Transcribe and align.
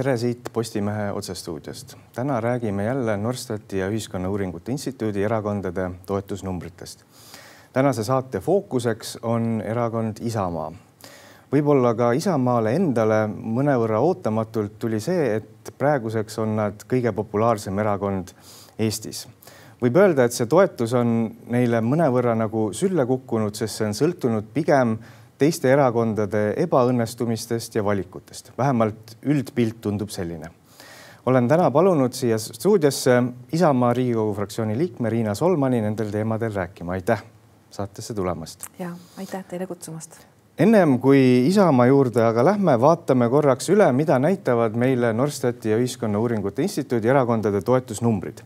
tere 0.00 0.16
siit 0.16 0.48
Postimehe 0.52 1.12
otsestuudiost. 1.12 1.96
täna 2.14 2.40
räägime 2.40 2.84
jälle 2.84 3.16
Norstati 3.16 3.78
ja 3.78 3.88
Ühiskonnauuringute 3.88 4.72
Instituudi 4.72 5.22
erakondade 5.22 5.90
toetusnumbritest. 6.06 7.04
tänase 7.72 8.04
saate 8.04 8.40
fookuseks 8.40 9.18
on 9.22 9.62
erakond 9.64 10.16
Isamaa. 10.20 10.72
võib-olla 11.52 11.94
ka 11.94 12.12
Isamaale 12.12 12.72
endale 12.74 13.26
mõnevõrra 13.28 14.00
ootamatult 14.00 14.78
tuli 14.78 15.00
see, 15.00 15.36
et 15.36 15.74
praeguseks 15.78 16.38
on 16.38 16.56
nad 16.56 16.84
kõige 16.88 17.12
populaarsem 17.12 17.78
erakond 17.78 18.32
Eestis 18.78 19.28
võib 19.82 19.96
öelda, 19.96 20.24
et 20.24 20.32
see 20.32 20.46
toetus 20.46 20.92
on 20.92 21.30
neile 21.48 21.80
mõnevõrra 21.80 22.34
nagu 22.34 22.72
sülle 22.72 23.06
kukkunud, 23.06 23.54
sest 23.54 23.76
see 23.76 23.86
on 23.86 23.94
sõltunud 23.94 24.52
pigem 24.54 24.98
teiste 25.40 25.70
erakondade 25.72 26.50
ebaõnnestumistest 26.60 27.78
ja 27.78 27.84
valikutest. 27.84 28.52
vähemalt 28.58 29.16
üldpilt 29.22 29.80
tundub 29.80 30.10
selline. 30.12 30.50
olen 31.26 31.48
täna 31.48 31.70
palunud 31.70 32.12
siia 32.12 32.38
stuudiosse 32.38 33.22
Isamaa 33.52 33.92
Riigikogu 33.92 34.34
fraktsiooni 34.34 34.78
liikme 34.78 35.10
Riina 35.10 35.34
Solmani 35.34 35.80
nendel 35.80 36.10
teemadel 36.10 36.52
rääkima. 36.52 36.92
aitäh 36.92 37.22
saatesse 37.70 38.14
tulemast. 38.14 38.66
ja 38.78 38.90
aitäh 39.18 39.44
teile 39.44 39.66
kutsumast. 39.66 40.18
ennem 40.58 40.98
kui 40.98 41.46
Isamaa 41.46 41.86
juurde 41.86 42.24
aga 42.24 42.44
lähme, 42.44 42.80
vaatame 42.80 43.28
korraks 43.28 43.68
üle, 43.68 43.92
mida 43.92 44.18
näitavad 44.18 44.76
meile 44.76 45.12
Norstati 45.12 45.70
ja 45.70 45.78
Ühiskonnauuringute 45.78 46.62
Instituudi 46.62 47.08
erakondade 47.08 47.62
toetusnumbrid 47.62 48.44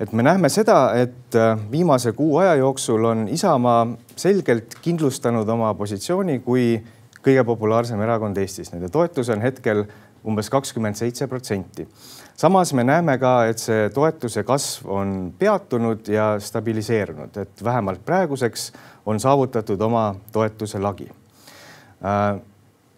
et 0.00 0.12
me 0.12 0.22
näeme 0.22 0.48
seda, 0.48 0.94
et 0.98 1.36
äh, 1.38 1.58
viimase 1.70 2.12
kuu 2.12 2.38
aja 2.42 2.54
jooksul 2.54 3.04
on 3.04 3.28
Isamaa 3.28 3.86
selgelt 4.16 4.78
kindlustanud 4.82 5.48
oma 5.48 5.74
positsiooni 5.74 6.40
kui 6.44 6.78
kõige 7.24 7.44
populaarsem 7.46 8.00
erakond 8.04 8.36
Eestis. 8.36 8.72
Nende 8.72 8.90
toetus 8.92 9.30
on 9.32 9.42
hetkel 9.44 9.84
umbes 10.24 10.50
kakskümmend 10.50 10.96
seitse 10.96 11.26
protsenti. 11.28 11.88
samas 12.36 12.72
me 12.72 12.84
näeme 12.84 13.18
ka, 13.18 13.46
et 13.46 13.58
see 13.58 13.90
toetuse 13.94 14.42
kasv 14.42 14.88
on 14.90 15.34
peatunud 15.38 16.08
ja 16.08 16.34
stabiliseerunud, 16.40 17.36
et 17.36 17.64
vähemalt 17.64 18.04
praeguseks 18.04 18.72
on 19.06 19.20
saavutatud 19.20 19.80
oma 19.80 20.14
toetuse 20.32 20.78
lagi 20.78 21.08
äh, 22.04 22.40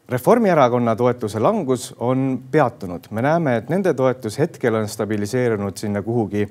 Reformierakonna 0.09 0.93
toetuse 0.95 1.41
langus 1.43 1.89
on 1.99 2.39
peatunud, 2.51 3.09
me 3.11 3.23
näeme, 3.27 3.57
et 3.59 3.71
nende 3.73 3.91
toetus 3.99 4.37
hetkel 4.39 4.79
on 4.79 4.87
stabiliseerunud 4.87 5.75
sinna 5.83 6.03
kuhugi 6.07 6.45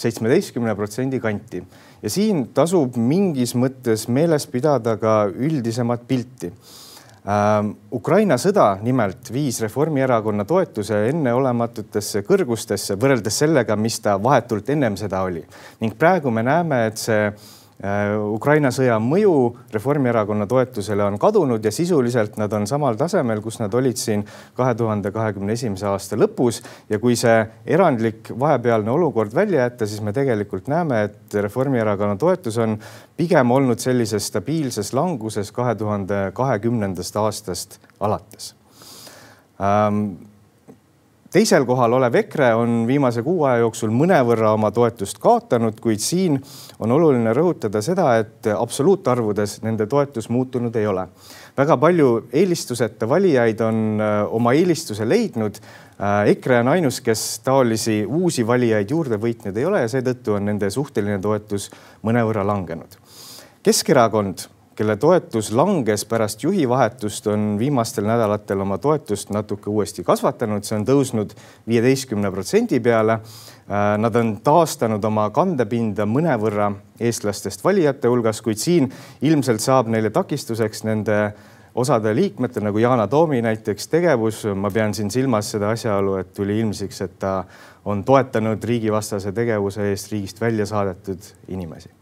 seitsmeteistkümne 0.00 0.72
protsendi 0.74 1.20
kanti. 1.20 1.60
Ja 2.02 2.10
siin 2.10 2.46
tasub 2.56 2.96
mingis 2.96 3.52
mõttes 3.52 4.06
meeles 4.08 4.48
pidada 4.48 4.96
ka 4.96 5.26
üldisemat 5.28 6.08
pilti. 6.08 6.54
Ähm,. 7.28 7.74
Ukraina 7.92 8.38
sõda 8.40 8.78
nimelt 8.82 9.28
viis 9.30 9.60
Reformierakonna 9.60 10.48
toetuse 10.48 11.04
enneolematutesse 11.12 12.24
kõrgustesse 12.24 12.96
võrreldes 12.96 13.44
sellega, 13.44 13.76
mis 13.76 14.00
ta 14.00 14.16
vahetult 14.22 14.72
ennem 14.72 14.96
seda 14.96 15.20
oli. 15.28 15.44
Ning 15.84 15.94
praegu 16.00 16.32
me 16.32 16.42
näeme, 16.48 16.86
et 16.88 16.98
see 16.98 17.28
Ukraina 17.82 18.70
sõja 18.70 18.94
mõju 19.02 19.32
Reformierakonna 19.74 20.46
toetusele 20.46 21.02
on 21.02 21.16
kadunud 21.18 21.64
ja 21.64 21.72
sisuliselt 21.74 22.36
nad 22.38 22.52
on 22.54 22.66
samal 22.70 22.94
tasemel, 22.98 23.40
kus 23.42 23.58
nad 23.58 23.74
olid 23.74 23.98
siin 23.98 24.22
kahe 24.54 24.74
tuhande 24.78 25.10
kahekümne 25.10 25.56
esimese 25.56 25.88
aasta 25.90 26.16
lõpus. 26.16 26.62
ja 26.88 26.98
kui 27.02 27.16
see 27.18 27.42
erandlik 27.66 28.30
vahepealne 28.38 28.90
olukord 28.90 29.34
välja 29.34 29.66
jätta, 29.66 29.86
siis 29.86 30.00
me 30.00 30.12
tegelikult 30.12 30.68
näeme, 30.70 31.02
et 31.02 31.34
Reformierakonna 31.34 32.16
toetus 32.16 32.58
on 32.58 32.78
pigem 33.16 33.50
olnud 33.50 33.78
sellises 33.82 34.30
stabiilses 34.30 34.92
languses 34.92 35.52
kahe 35.52 35.74
tuhande 35.74 36.30
kahekümnendast 36.34 37.16
aastast 37.16 37.80
alates 38.00 38.54
ähm, 39.58 40.31
teisel 41.32 41.64
kohal 41.64 41.96
olev 41.96 42.14
EKRE 42.20 42.52
on 42.54 42.82
viimase 42.86 43.22
kuu 43.24 43.44
aja 43.48 43.62
jooksul 43.62 43.92
mõnevõrra 43.94 44.52
oma 44.52 44.70
toetust 44.74 45.18
kaotanud, 45.22 45.78
kuid 45.80 46.02
siin 46.04 46.36
on 46.82 46.92
oluline 46.92 47.32
rõhutada 47.36 47.80
seda, 47.84 48.18
et 48.20 48.50
absoluutarvudes 48.52 49.60
nende 49.64 49.86
toetus 49.88 50.28
muutunud 50.32 50.76
ei 50.76 50.86
ole. 50.86 51.06
väga 51.56 51.76
palju 51.76 52.28
eelistuseta 52.32 53.08
valijaid 53.08 53.60
on 53.60 54.00
äh, 54.00 54.34
oma 54.34 54.52
eelistuse 54.52 55.08
leidnud. 55.08 55.58
Äh, 56.00 56.30
EKRE 56.32 56.60
on 56.60 56.68
ainus, 56.68 57.00
kes 57.00 57.40
taolisi 57.44 58.04
uusi 58.06 58.46
valijaid 58.46 58.90
juurde 58.90 59.16
võitnud 59.20 59.56
ei 59.56 59.64
ole 59.64 59.84
ja 59.84 59.88
seetõttu 59.88 60.36
on 60.36 60.48
nende 60.48 60.70
suhteline 60.70 61.18
toetus 61.20 61.70
mõnevõrra 62.02 62.44
langenud. 62.46 62.96
Keskerakond 63.62 64.48
kelle 64.76 64.96
toetus 64.96 65.52
langes 65.52 66.04
pärast 66.08 66.42
juhi 66.42 66.68
vahetust, 66.68 67.26
on 67.26 67.56
viimastel 67.58 68.06
nädalatel 68.08 68.60
oma 68.60 68.78
toetust 68.78 69.30
natuke 69.30 69.70
uuesti 69.70 70.04
kasvatanud, 70.04 70.64
see 70.64 70.78
on 70.78 70.86
tõusnud 70.88 71.34
viieteistkümne 71.68 72.30
protsendi 72.32 72.80
peale. 72.80 73.18
Äh, 73.72 73.94
nad 73.98 74.16
on 74.16 74.34
taastanud 74.44 75.04
oma 75.04 75.28
kandepinda 75.30 76.06
mõnevõrra 76.08 76.72
eestlastest 77.00 77.64
valijate 77.64 78.10
hulgas, 78.10 78.42
kuid 78.42 78.60
siin 78.60 78.90
ilmselt 79.22 79.62
saab 79.62 79.92
neile 79.92 80.10
takistuseks 80.10 80.84
nende 80.88 81.18
osade 81.74 82.12
liikmete 82.16 82.60
nagu 82.60 82.78
Yana 82.78 83.06
Toomi 83.08 83.42
näiteks 83.42 83.88
tegevus. 83.88 84.44
ma 84.54 84.70
pean 84.70 84.94
siin 84.94 85.10
silmas 85.10 85.50
seda 85.50 85.70
asjaolu, 85.70 86.16
et 86.16 86.34
tuli 86.34 86.58
ilmsiks, 86.60 87.00
et 87.00 87.18
ta 87.18 87.44
on 87.84 88.04
toetanud 88.04 88.64
riigivastase 88.64 89.32
tegevuse 89.32 89.90
eest 89.90 90.12
riigist 90.12 90.40
välja 90.40 90.66
saadetud 90.66 91.32
inimesi 91.48 92.01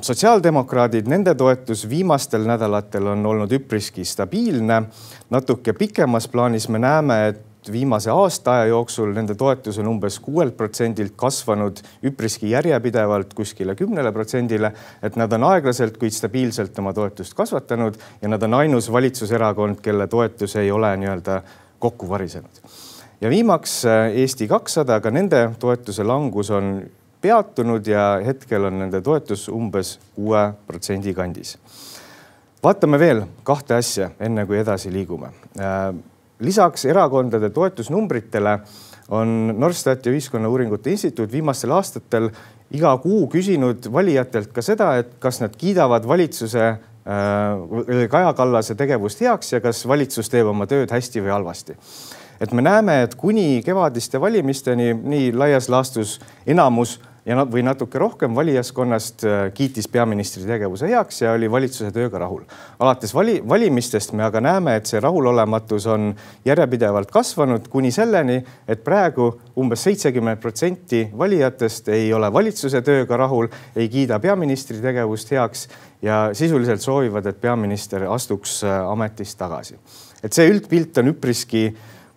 sotsiaaldemokraadid, 0.00 1.08
nende 1.12 1.34
toetus 1.36 1.84
viimastel 1.88 2.46
nädalatel 2.48 3.06
on 3.12 3.26
olnud 3.26 3.52
üpriski 3.52 4.04
stabiilne. 4.04 4.82
natuke 5.30 5.72
pikemas 5.72 6.28
plaanis 6.28 6.68
me 6.68 6.78
näeme, 6.78 7.26
et 7.28 7.72
viimase 7.72 8.10
aasta 8.10 8.52
aja 8.52 8.70
jooksul 8.72 9.12
nende 9.12 9.34
toetus 9.34 9.78
on 9.78 9.88
umbes 9.88 10.18
kuuelt 10.20 10.56
protsendilt 10.56 11.12
kasvanud 11.16 11.82
üpriski 12.04 12.50
järjepidevalt 12.50 13.34
kuskile 13.34 13.74
kümnele 13.74 14.12
protsendile. 14.12 14.72
et 15.02 15.16
nad 15.16 15.32
on 15.32 15.44
aeglaselt, 15.44 15.96
kuid 15.96 16.12
stabiilselt 16.12 16.78
oma 16.78 16.92
toetust 16.92 17.34
kasvatanud 17.34 17.98
ja 18.22 18.28
nad 18.28 18.42
on 18.42 18.54
ainus 18.54 18.92
valitsuserakond, 18.92 19.80
kelle 19.82 20.06
toetus 20.06 20.56
ei 20.56 20.70
ole 20.70 20.96
nii-öelda 20.96 21.42
kokku 21.78 22.08
varisenud. 22.08 22.64
ja 23.20 23.30
viimaks 23.30 23.84
äh, 23.84 24.16
Eesti 24.16 24.48
kakssada, 24.48 25.00
ka 25.00 25.10
nende 25.10 25.50
toetuse 25.58 26.04
langus 26.04 26.50
on 26.50 26.82
peatunud 27.22 27.86
ja 27.86 28.20
hetkel 28.26 28.66
on 28.68 28.78
nende 28.82 29.00
toetus 29.00 29.46
umbes 29.48 29.96
kuue 30.16 30.42
protsendi 30.66 31.14
kandis. 31.14 31.58
vaatame 32.62 32.98
veel 32.98 33.24
kahte 33.42 33.74
asja, 33.74 34.10
enne 34.20 34.46
kui 34.46 34.58
edasi 34.58 34.92
liigume. 34.92 35.32
Äh, 35.58 35.94
lisaks 36.38 36.84
erakondade 36.84 37.50
toetusnumbritele 37.50 38.58
on 39.10 39.54
Norstat 39.58 40.06
ja 40.06 40.12
Ühiskonnauuringute 40.12 40.90
Instituut 40.90 41.32
viimastel 41.32 41.70
aastatel 41.74 42.30
iga 42.70 42.94
kuu 43.02 43.26
küsinud 43.28 43.90
valijatelt 43.92 44.52
ka 44.54 44.62
seda, 44.62 44.94
et 44.98 45.18
kas 45.18 45.40
nad 45.42 45.54
kiidavad 45.58 46.06
valitsuse 46.08 46.64
äh, 46.68 48.08
Kaja 48.10 48.32
Kallase 48.32 48.74
tegevust 48.74 49.20
heaks 49.20 49.52
ja 49.52 49.60
kas 49.60 49.86
valitsus 49.88 50.30
teeb 50.30 50.50
oma 50.50 50.66
tööd 50.70 50.90
hästi 50.90 51.22
või 51.22 51.34
halvasti 51.34 51.78
et 52.42 52.52
me 52.52 52.62
näeme, 52.62 53.02
et 53.06 53.14
kuni 53.14 53.62
kevadiste 53.64 54.20
valimisteni 54.20 54.90
nii 54.94 55.30
laias 55.36 55.68
laastus 55.70 56.16
enamus 56.46 56.98
ja 57.26 57.36
nad 57.38 57.50
või 57.52 57.62
natuke 57.62 58.00
rohkem 58.02 58.34
valijaskonnast 58.34 59.24
äh, 59.24 59.42
kiitis 59.54 59.86
peaministri 59.88 60.42
tegevuse 60.46 60.88
heaks 60.90 61.22
ja 61.22 61.32
oli 61.36 61.50
valitsuse 61.50 61.92
tööga 61.94 62.18
rahul. 62.18 62.42
alates 62.78 63.14
vali, 63.14 63.36
valimistest 63.48 64.12
me 64.12 64.24
aga 64.26 64.40
näeme, 64.42 64.76
et 64.76 64.90
see 64.90 65.00
rahulolematus 65.00 65.86
on 65.86 66.10
järjepidevalt 66.44 67.10
kasvanud 67.10 67.68
kuni 67.70 67.92
selleni, 67.94 68.40
et 68.68 68.82
praegu 68.84 69.28
umbes 69.58 69.86
seitsekümmend 69.86 70.42
protsenti 70.42 71.04
valijatest 71.18 71.88
ei 71.94 72.12
ole 72.14 72.32
valitsuse 72.32 72.82
tööga 72.82 73.16
rahul, 73.16 73.48
ei 73.76 73.88
kiida 73.88 74.18
peaministri 74.18 74.80
tegevust 74.82 75.30
heaks 75.30 75.68
ja 76.02 76.30
sisuliselt 76.34 76.82
soovivad, 76.82 77.26
et 77.26 77.40
peaminister 77.40 78.08
astuks 78.10 78.62
äh, 78.64 78.82
ametist 78.90 79.38
tagasi. 79.38 79.78
et 80.22 80.32
see 80.32 80.50
üldpilt 80.50 80.98
on 80.98 81.14
üpriski 81.14 81.68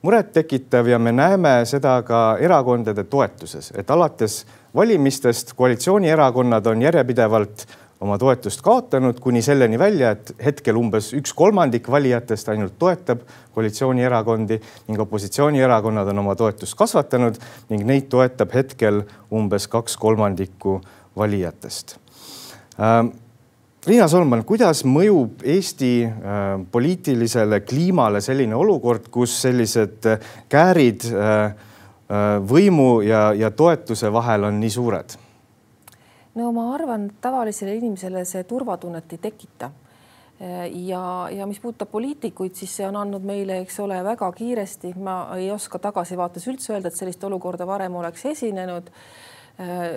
murettekitav 0.06 0.88
ja 0.88 1.00
me 1.00 1.12
näeme 1.12 1.62
seda 1.66 1.96
ka 2.06 2.38
erakondade 2.42 3.04
toetuses, 3.10 3.72
et 3.78 3.90
alates 3.90 4.44
valimistest 4.76 5.54
koalitsioonierakonnad 5.56 6.66
on 6.66 6.82
järjepidevalt 6.82 7.66
oma 8.02 8.18
toetust 8.18 8.62
kaotanud 8.62 9.20
kuni 9.24 9.42
selleni 9.42 9.80
välja, 9.80 10.12
et 10.12 10.34
hetkel 10.46 10.78
umbes 10.78 11.14
üks 11.16 11.34
kolmandik 11.34 11.88
valijatest 11.92 12.50
ainult 12.52 12.76
toetab 12.80 13.24
koalitsioonierakondi 13.56 14.60
ning 14.88 15.04
opositsioonierakonnad 15.08 16.12
on 16.12 16.24
oma 16.26 16.36
toetust 16.36 16.76
kasvatanud 16.78 17.40
ning 17.70 17.86
neid 17.88 18.10
toetab 18.12 18.54
hetkel 18.54 19.04
umbes 19.32 19.68
kaks 19.72 19.98
kolmandikku 19.98 20.82
valijatest. 21.16 21.96
Ähm, 22.80 23.16
Riina 23.86 24.08
Solman, 24.10 24.42
kuidas 24.50 24.82
mõjub 24.90 25.44
Eesti 25.46 25.92
äh, 26.10 26.44
poliitilisele 26.72 27.62
kliimale 27.62 28.22
selline 28.26 28.58
olukord, 28.58 29.08
kus 29.14 29.36
sellised 29.44 30.08
äh, 30.10 30.32
käärid 30.50 31.06
äh, 31.14 31.54
võimu 32.50 33.02
ja, 33.02 33.34
ja 33.34 33.52
toetuse 33.52 34.12
vahel 34.14 34.44
on 34.44 34.60
nii 34.60 34.70
suured? 34.70 35.16
no 36.36 36.52
ma 36.52 36.68
arvan, 36.74 37.10
tavalisele 37.22 37.76
inimesele 37.80 38.26
see 38.28 38.44
turvatunnet 38.44 39.14
ei 39.16 39.18
tekita. 39.18 39.72
ja, 40.86 41.04
ja 41.32 41.46
mis 41.48 41.62
puudutab 41.64 41.90
poliitikuid, 41.92 42.58
siis 42.60 42.74
see 42.76 42.88
on 42.88 42.98
andnud 43.00 43.24
meile, 43.24 43.62
eks 43.64 43.80
ole, 43.80 44.02
väga 44.04 44.32
kiiresti, 44.36 44.92
ma 45.00 45.30
ei 45.38 45.48
oska 45.52 45.80
tagasivaates 45.80 46.48
üldse 46.52 46.74
öelda, 46.74 46.92
et 46.92 47.00
sellist 47.00 47.24
olukorda 47.24 47.68
varem 47.68 47.96
oleks 47.96 48.26
esinenud 48.26 48.92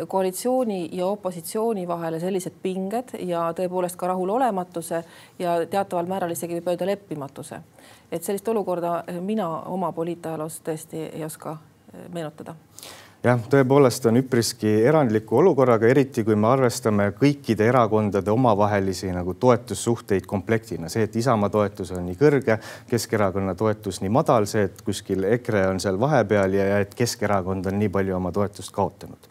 koalitsiooni 0.09 0.89
ja 0.95 1.07
opositsiooni 1.11 1.89
vahele 1.89 2.21
sellised 2.23 2.61
pinged 2.63 3.17
ja 3.27 3.49
tõepoolest 3.59 3.99
ka 3.99 4.07
rahulolematuse 4.13 5.01
ja 5.43 5.57
teataval 5.67 6.07
määral 6.07 6.31
isegi 6.31 6.61
võib 6.61 6.71
öelda 6.71 6.87
leppimatuse. 6.87 7.59
et 8.13 8.23
sellist 8.25 8.49
olukorda 8.49 9.03
mina 9.21 9.49
oma 9.67 9.91
poliitajaloos 9.93 10.61
tõesti 10.63 11.03
ei 11.11 11.25
oska 11.25 11.57
meenutada. 12.09 12.55
Jah, 13.19 13.41
tõepoolest 13.51 14.05
on 14.07 14.21
üpriski 14.21 14.71
erandliku 14.87 15.41
olukorraga, 15.41 15.89
eriti 15.91 16.23
kui 16.23 16.37
me 16.39 16.47
arvestame 16.53 17.09
kõikide 17.19 17.67
erakondade 17.67 18.31
omavahelisi 18.31 19.09
nagu 19.11 19.33
toetussuhteid 19.35 20.27
komplektina, 20.31 20.87
see, 20.87 21.03
et 21.09 21.17
Isamaa 21.19 21.51
toetus 21.51 21.91
on 21.97 22.05
nii 22.07 22.15
kõrge, 22.21 22.61
Keskerakonna 22.87 23.57
toetus 23.59 23.99
nii 24.05 24.13
madal, 24.15 24.47
see, 24.47 24.69
et 24.69 24.85
kuskil 24.87 25.27
EKRE 25.33 25.65
on 25.73 25.83
seal 25.83 25.99
vahepeal 25.99 26.55
ja, 26.55 26.67
ja 26.71 26.77
et 26.85 26.95
Keskerakond 26.95 27.67
on 27.67 27.81
nii 27.81 27.91
palju 27.97 28.15
oma 28.21 28.31
toetust 28.37 28.71
kaotanud. 28.77 29.27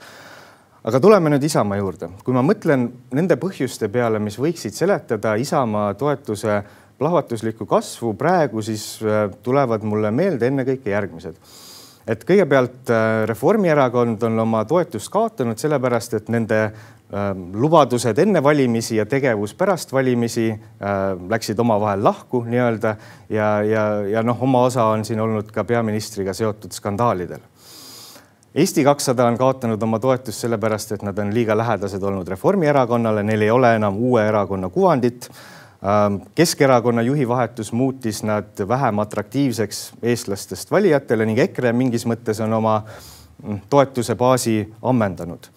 aga 0.84 1.00
tuleme 1.00 1.32
nüüd 1.32 1.48
Isamaa 1.48 1.80
juurde, 1.80 2.12
kui 2.28 2.36
ma 2.36 2.44
mõtlen 2.44 2.90
nende 3.16 3.40
põhjuste 3.40 3.88
peale, 3.88 4.20
mis 4.20 4.36
võiksid 4.36 4.76
seletada 4.76 5.38
Isamaa 5.40 5.94
toetuse 5.96 6.60
plahvatuslikku 7.00 7.66
kasvu 7.66 8.14
praegu, 8.20 8.60
siis 8.62 9.00
äh, 9.00 9.32
tulevad 9.48 9.88
mulle 9.88 10.12
meelde 10.12 10.52
ennekõike 10.52 10.92
järgmised 10.92 11.40
et 12.08 12.24
kõigepealt 12.28 12.92
äh, 12.92 13.24
Reformierakond 13.28 14.24
on 14.28 14.40
oma 14.46 14.64
toetust 14.68 15.12
kaotanud 15.12 15.60
sellepärast, 15.60 16.16
et 16.18 16.30
nende 16.32 16.60
ähm, 16.68 17.50
lubadused 17.60 18.18
enne 18.24 18.42
valimisi 18.44 18.96
ja 18.98 19.06
tegevus 19.10 19.54
pärast 19.60 19.92
valimisi 19.94 20.50
äh, 20.52 21.04
läksid 21.30 21.60
omavahel 21.60 22.04
lahku 22.04 22.46
nii-öelda 22.48 22.96
ja, 23.30 23.52
ja, 23.68 23.84
ja 24.08 24.24
noh, 24.24 24.40
oma 24.44 24.64
osa 24.70 24.88
on 24.94 25.06
siin 25.06 25.20
olnud 25.24 25.52
ka 25.52 25.68
peaministriga 25.68 26.34
seotud 26.38 26.72
skandaalidel. 26.76 27.44
Eesti 28.58 28.82
kakssada 28.88 29.28
on 29.28 29.36
kaotanud 29.38 29.84
oma 29.84 30.00
toetust 30.02 30.42
sellepärast, 30.42 30.96
et 30.96 31.04
nad 31.06 31.20
on 31.22 31.30
liiga 31.36 31.58
lähedased 31.58 32.04
olnud 32.04 32.28
Reformierakonnale, 32.28 33.22
neil 33.24 33.44
ei 33.46 33.52
ole 33.54 33.76
enam 33.78 34.00
uue 34.00 34.24
erakonna 34.26 34.70
kuvandit 34.74 35.30
Keskerakonna 36.36 37.02
juhi 37.02 37.28
vahetus 37.28 37.74
muutis 37.74 38.24
nad 38.24 38.68
vähem 38.68 39.00
atraktiivseks 39.00 39.94
eestlastest 40.02 40.72
valijatele 40.72 41.26
ning 41.26 41.40
EKRE 41.40 41.74
mingis 41.74 42.06
mõttes 42.10 42.42
on 42.42 42.54
oma 42.58 42.80
mm, 42.82 43.60
toetuse 43.70 44.16
baasi 44.16 44.74
ammendanud. 44.82 45.50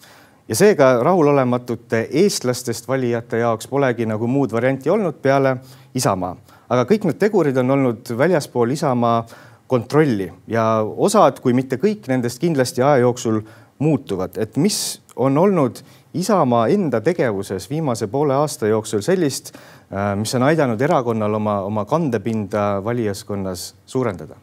ja 0.47 0.55
seega 0.55 1.03
rahulolematute 1.03 2.07
eestlastest 2.11 2.87
valijate 2.87 3.37
jaoks 3.37 3.67
polegi 3.67 4.05
nagu 4.05 4.27
muud 4.27 4.51
varianti 4.51 4.89
olnud 4.89 5.17
peale 5.21 5.57
Isamaa, 5.95 6.35
aga 6.69 6.85
kõik 6.85 7.07
need 7.09 7.17
tegurid 7.17 7.57
on 7.57 7.71
olnud 7.71 8.13
väljaspool 8.17 8.69
Isamaa 8.69 9.25
kontrolli 9.67 10.31
ja 10.47 10.83
osad, 10.97 11.39
kui 11.39 11.53
mitte 11.53 11.79
kõik 11.81 12.05
nendest 12.07 12.39
kindlasti 12.39 12.81
aja 12.81 13.01
jooksul 13.01 13.41
muutuvad, 13.79 14.37
et 14.37 14.57
mis 14.57 15.01
on 15.15 15.37
olnud 15.37 15.81
Isamaa 16.13 16.67
enda 16.67 16.99
tegevuses 17.01 17.69
viimase 17.69 18.07
poole 18.07 18.35
aasta 18.35 18.67
jooksul 18.67 18.99
sellist, 19.01 19.53
äh, 19.55 20.15
mis 20.19 20.35
on 20.35 20.43
aidanud 20.43 20.81
erakonnal 20.81 21.33
oma, 21.33 21.61
oma 21.63 21.85
kandepinda 21.85 22.81
valijaskonnas 22.83 23.75
suurendada? 23.85 24.35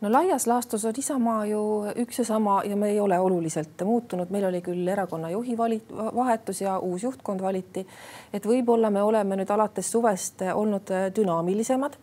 no 0.00 0.12
laias 0.12 0.46
laastus 0.46 0.84
on 0.84 0.98
Isamaa 0.98 1.46
ju 1.46 1.60
üks 2.02 2.18
ja 2.18 2.24
sama 2.24 2.62
ja 2.64 2.76
me 2.76 2.90
ei 2.90 3.00
ole 3.00 3.18
oluliselt 3.18 3.82
muutunud, 3.84 4.30
meil 4.30 4.44
oli 4.50 4.60
küll 4.62 4.88
erakonna 4.88 5.30
juhi 5.30 5.56
vali-, 5.58 5.82
vahetus 6.14 6.60
ja 6.60 6.78
uus 6.78 7.02
juhtkond 7.02 7.42
valiti. 7.42 7.86
et 8.32 8.46
võib-olla 8.46 8.90
me 8.90 9.02
oleme 9.02 9.38
nüüd 9.38 9.50
alates 9.50 9.90
suvest 9.90 10.42
olnud 10.54 10.90
dünaamilisemad 11.16 11.98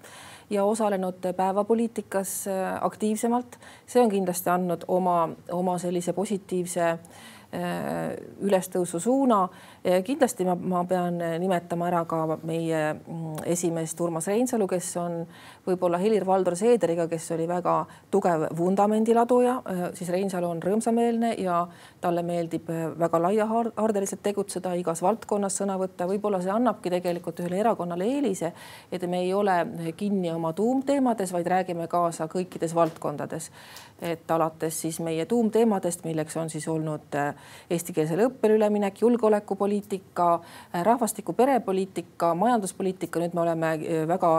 ja 0.49 0.63
osalenud 0.63 1.27
päevapoliitikas 1.35 2.45
aktiivsemalt. 2.81 3.59
see 3.87 4.01
on 4.01 4.09
kindlasti 4.09 4.49
andnud 4.49 4.83
oma, 4.87 5.29
oma 5.51 5.77
sellise 5.77 6.13
positiivse 6.13 6.89
äh, 6.89 6.99
ülestõusu 8.41 8.99
suuna. 8.99 9.45
Kindlasti 10.05 10.45
ma, 10.47 10.55
ma 10.55 10.83
pean 10.89 11.19
nimetama 11.39 11.89
ära 11.91 12.01
ka 12.09 12.39
meie 12.43 12.79
mm, 12.93 13.43
esimeest 13.53 13.99
Urmas 14.01 14.27
Reinsalu, 14.27 14.65
kes 14.67 14.87
on 14.97 15.19
võib-olla 15.65 15.99
Helir-Valdor 16.01 16.55
Seederiga, 16.57 17.07
kes 17.09 17.27
oli 17.35 17.47
väga 17.49 17.75
tugev 18.13 18.47
vundamendiladuja, 18.57 19.55
äh, 19.65 19.83
siis 19.97 20.09
Reinsalu 20.13 20.49
on 20.49 20.61
rõõmsameelne 20.63 21.35
ja 21.41 21.59
talle 22.01 22.23
meeldib 22.25 22.69
äh, 22.73 22.87
väga 22.99 23.21
laiahaardeliselt 23.27 24.23
tegutseda, 24.25 24.73
igas 24.79 25.01
valdkonnas 25.05 25.59
sõna 25.61 25.77
võtta. 25.81 26.07
võib-olla 26.09 26.41
see 26.41 26.53
annabki 26.53 26.93
tegelikult 26.93 27.41
ühele 27.43 27.61
erakonnale 27.63 28.07
eelise, 28.09 28.53
et 28.91 29.05
me 29.09 29.21
ei 29.25 29.33
ole 29.33 29.57
kinni 29.97 30.31
oma 30.33 30.53
tuumteemades, 30.53 31.33
vaid 31.33 31.47
räägime 31.47 31.88
kaasa 31.91 32.29
kõikides 32.31 32.75
valdkondades. 32.75 33.51
et 34.01 34.31
alates 34.31 34.81
siis 34.81 34.99
meie 34.99 35.25
tuumteemadest, 35.25 36.03
milleks 36.03 36.35
on 36.38 36.49
siis 36.49 36.67
olnud 36.67 37.15
eestikeelsele 37.69 38.25
õppele 38.27 38.57
üleminek, 38.57 38.99
julgeolekupoliitika, 39.01 39.75
rahvastiku 40.83 41.33
perepoliitika, 41.33 42.33
majanduspoliitika, 42.36 43.19
nüüd 43.19 43.36
me 43.38 43.42
oleme 43.42 43.72
eh, 43.77 44.04
väga 44.07 44.31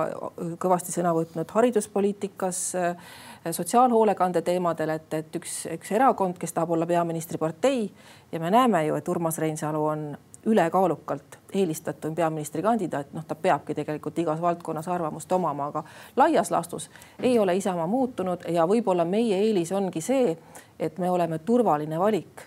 kõvasti 0.63 0.95
sõna 0.95 1.15
võtnud 1.17 1.51
hariduspoliitikas, 1.55 2.61
eh, 2.81 3.09
sotsiaalhoolekande 3.51 4.43
teemadel, 4.43 4.97
et, 4.97 5.15
et 5.15 5.41
üks, 5.41 5.65
üks 5.75 5.93
erakond, 5.97 6.39
kes 6.39 6.57
tahab 6.57 6.75
olla 6.77 6.87
peaministripartei 6.87 7.91
ja 8.33 8.41
me 8.43 8.51
näeme 8.51 8.87
ju, 8.87 8.97
et 8.99 9.09
Urmas 9.09 9.39
Reinsalu 9.39 9.85
on 9.85 10.09
ülekaalukalt 10.47 11.39
eelistatum 11.55 12.15
peaministrikandidaat, 12.15 13.13
noh, 13.13 13.25
ta 13.25 13.35
peabki 13.35 13.75
tegelikult 13.75 14.19
igas 14.19 14.41
valdkonnas 14.41 14.89
arvamust 14.89 15.33
omama, 15.33 15.71
aga 15.71 15.85
laias 16.17 16.51
laastus 16.51 16.91
ei 17.23 17.39
ole 17.39 17.57
Isamaa 17.57 17.87
muutunud 17.87 18.49
ja 18.49 18.67
võib-olla 18.67 19.05
meie 19.05 19.39
eelis 19.47 19.73
ongi 19.73 20.01
see, 20.01 20.37
et 20.79 20.99
me 20.99 21.11
oleme 21.11 21.39
turvaline 21.39 21.99
valik. 21.99 22.43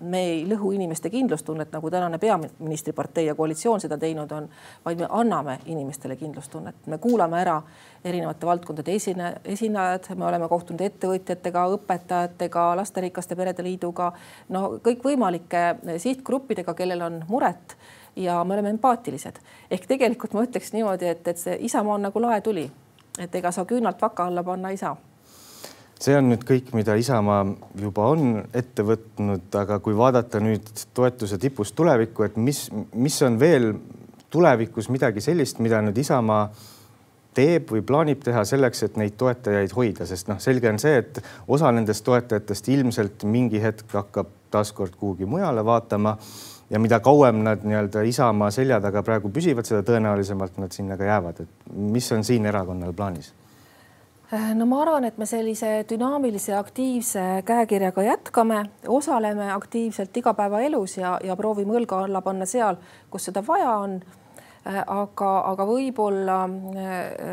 me 0.00 0.20
ei 0.22 0.44
lõhu 0.46 0.70
inimeste 0.74 1.10
kindlustunnet, 1.10 1.72
nagu 1.74 1.90
tänane 1.90 2.18
peaministripartei 2.22 3.24
ja 3.26 3.34
koalitsioon 3.34 3.80
seda 3.82 3.96
teinud 3.98 4.30
on, 4.32 4.46
vaid 4.84 5.00
me 5.02 5.08
anname 5.10 5.58
inimestele 5.66 6.16
kindlustunnet, 6.16 6.86
me 6.86 6.98
kuulame 6.98 7.40
ära 7.40 7.56
erinevate 8.04 8.46
valdkondade 8.46 8.94
esine, 8.94 9.32
esinejad, 9.44 10.06
me 10.14 10.28
oleme 10.28 10.48
kohtunud 10.48 10.80
ettevõtjatega, 10.86 11.66
õpetajatega, 11.74 12.68
lasterikaste 12.78 13.36
perede 13.36 13.66
liiduga, 13.66 14.12
no 14.54 14.78
kõikvõimalike 14.84 15.64
sihtgruppidega, 15.98 16.74
kellel 16.78 17.02
on 17.02 17.24
muret 17.28 17.74
ja 18.16 18.44
me 18.44 18.54
oleme 18.54 18.70
empaatilised. 18.70 19.38
ehk 19.70 19.86
tegelikult 19.86 20.34
ma 20.34 20.44
ütleks 20.46 20.72
niimoodi, 20.72 21.08
et, 21.08 21.28
et 21.28 21.38
see 21.38 21.56
Isamaa 21.68 21.94
on 21.94 22.08
nagu 22.08 22.22
laetuli, 22.22 22.70
et 23.18 23.34
ega 23.34 23.52
sa 23.52 23.64
küünalt 23.64 24.02
vaka 24.02 24.26
alla 24.26 24.42
panna 24.44 24.70
ei 24.70 24.76
saa. 24.76 24.96
See 25.98 26.14
on 26.14 26.28
nüüd 26.30 26.44
kõik, 26.46 26.70
mida 26.78 26.94
Isamaa 26.94 27.42
juba 27.82 28.06
on 28.12 28.44
ette 28.54 28.84
võtnud, 28.86 29.48
aga 29.58 29.80
kui 29.82 29.96
vaadata 29.98 30.38
nüüd 30.40 30.68
toetuse 30.94 31.38
tipust 31.42 31.74
tulevikku, 31.74 32.22
et 32.22 32.36
mis, 32.36 32.68
mis 32.94 33.22
on 33.26 33.38
veel 33.40 33.72
tulevikus 34.30 34.88
midagi 34.94 35.20
sellist, 35.24 35.58
mida 35.58 35.80
nüüd 35.82 35.98
Isamaa 35.98 36.46
teeb 37.34 37.70
või 37.72 37.82
plaanib 37.86 38.22
teha 38.24 38.44
selleks, 38.46 38.82
et 38.86 38.98
neid 38.98 39.16
toetajaid 39.18 39.74
hoida, 39.76 40.06
sest 40.08 40.30
noh, 40.30 40.38
selge 40.42 40.70
on 40.70 40.78
see, 40.82 41.02
et 41.02 41.20
osa 41.50 41.70
nendest 41.74 42.06
toetajatest 42.06 42.70
ilmselt 42.74 43.26
mingi 43.26 43.62
hetk 43.62 43.94
hakkab 43.98 44.30
taaskord 44.54 44.96
kuhugi 44.98 45.26
mujale 45.28 45.64
vaatama 45.64 46.16
ja 46.70 46.78
mida 46.78 47.00
kauem 47.00 47.42
nad 47.44 47.64
nii-öelda 47.64 48.02
Isamaa 48.02 48.50
selja 48.50 48.80
taga 48.80 49.02
praegu 49.02 49.30
püsivad, 49.32 49.66
seda 49.68 49.82
tõenäolisemalt 49.86 50.58
nad 50.60 50.72
sinna 50.72 50.96
ka 50.96 51.04
jäävad. 51.04 51.40
et 51.40 51.72
mis 51.74 52.12
on 52.12 52.24
siin 52.24 52.46
erakonnal 52.46 52.92
plaanis? 52.92 53.32
no 54.54 54.66
ma 54.66 54.82
arvan, 54.82 55.04
et 55.04 55.18
me 55.18 55.26
sellise 55.26 55.84
dünaamilise, 55.88 56.54
aktiivse 56.54 57.42
käekirjaga 57.44 58.02
jätkame, 58.02 58.64
osaleme 58.88 59.52
aktiivselt 59.52 60.16
igapäevaelus 60.16 60.98
ja, 60.98 61.18
ja 61.24 61.36
proovime 61.36 61.78
õlga 61.80 62.04
alla 62.04 62.20
panna 62.20 62.46
seal, 62.46 62.76
kus 63.10 63.30
seda 63.30 63.42
vaja 63.46 63.76
on. 63.76 64.00
aga, 64.68 65.28
aga 65.48 65.64
võib-olla, 65.64 66.42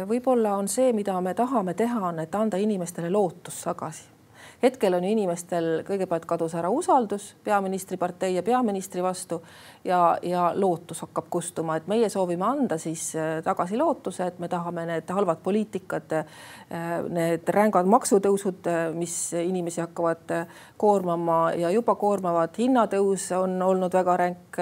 võib-olla 0.08 0.56
on 0.56 0.68
see, 0.72 0.94
mida 0.94 1.20
me 1.22 1.34
tahame 1.34 1.74
teha, 1.74 2.00
on, 2.08 2.20
et 2.20 2.36
anda 2.36 2.58
inimestele 2.58 3.10
lootus 3.12 3.64
tagasi 3.66 4.15
hetkel 4.64 4.94
on 4.98 5.04
ju 5.04 5.12
inimestel 5.12 5.68
kõigepealt 5.88 6.26
kadus 6.30 6.56
ära 6.56 6.70
usaldus 6.74 7.34
peaministripartei 7.44 8.36
ja 8.36 8.44
peaministri 8.44 9.04
vastu 9.04 9.42
ja, 9.86 10.18
ja 10.24 10.50
lootus 10.56 11.02
hakkab 11.06 11.30
kustuma, 11.30 11.78
et 11.78 11.88
meie 11.92 12.10
soovime 12.10 12.46
anda 12.48 12.78
siis 12.82 13.08
äh, 13.16 13.38
tagasi 13.46 13.78
lootuse, 13.78 14.28
et 14.28 14.40
me 14.40 14.50
tahame 14.52 14.86
need 14.90 15.10
halvad 15.12 15.42
poliitikad, 15.46 16.18
äh, 16.20 16.92
need 17.10 17.50
rängad 17.56 17.90
maksutõusud, 17.92 18.68
äh, 18.72 18.84
mis 18.96 19.18
inimesi 19.40 19.84
hakkavad 19.84 20.36
koormama 20.78 21.40
ja 21.60 21.72
juba 21.74 21.96
koormavad, 22.00 22.56
hinnatõus 22.58 23.32
on 23.38 23.60
olnud 23.62 23.94
väga 23.94 24.18
ränk 24.26 24.62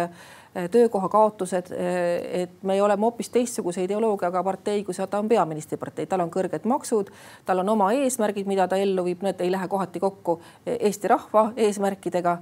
töökoha 0.71 1.09
kaotused, 1.09 1.71
et 2.31 2.51
me 2.61 2.81
oleme 2.81 3.01
hoopis 3.01 3.29
teistsuguse 3.33 3.83
ideoloogiaga 3.83 4.43
partei, 4.43 4.83
kui 4.83 4.93
ta 5.09 5.19
on 5.19 5.29
peaministripartei, 5.29 6.05
tal 6.05 6.21
on 6.21 6.29
kõrged 6.33 6.67
maksud, 6.69 7.09
tal 7.45 7.63
on 7.63 7.69
oma 7.73 7.91
eesmärgid, 7.97 8.47
mida 8.47 8.67
ta 8.67 8.77
ellu 8.77 9.05
viib, 9.05 9.23
need 9.25 9.41
ei 9.41 9.51
lähe 9.51 9.67
kohati 9.67 9.99
kokku 9.99 10.39
Eesti 10.65 11.09
rahva 11.09 11.47
eesmärkidega 11.57 12.37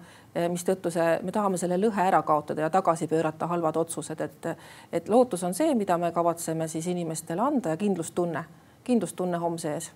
mistõttu 0.51 0.91
see, 0.91 1.19
me 1.23 1.31
tahame 1.31 1.59
selle 1.59 1.79
lõhe 1.79 2.03
ära 2.07 2.21
kaotada 2.27 2.67
ja 2.67 2.69
tagasi 2.71 3.07
pöörata 3.07 3.47
halvad 3.51 3.79
otsused, 3.79 4.21
et, 4.21 4.47
et 4.91 5.09
lootus 5.09 5.43
on 5.43 5.55
see, 5.55 5.73
mida 5.75 5.97
me 5.97 6.11
kavatseme 6.11 6.67
siis 6.71 6.87
inimestele 6.87 7.41
anda 7.41 7.75
ja 7.75 7.79
kindlustunne, 7.79 8.43
kindlustunne 8.83 9.39
homse 9.41 9.75
ees 9.75 9.91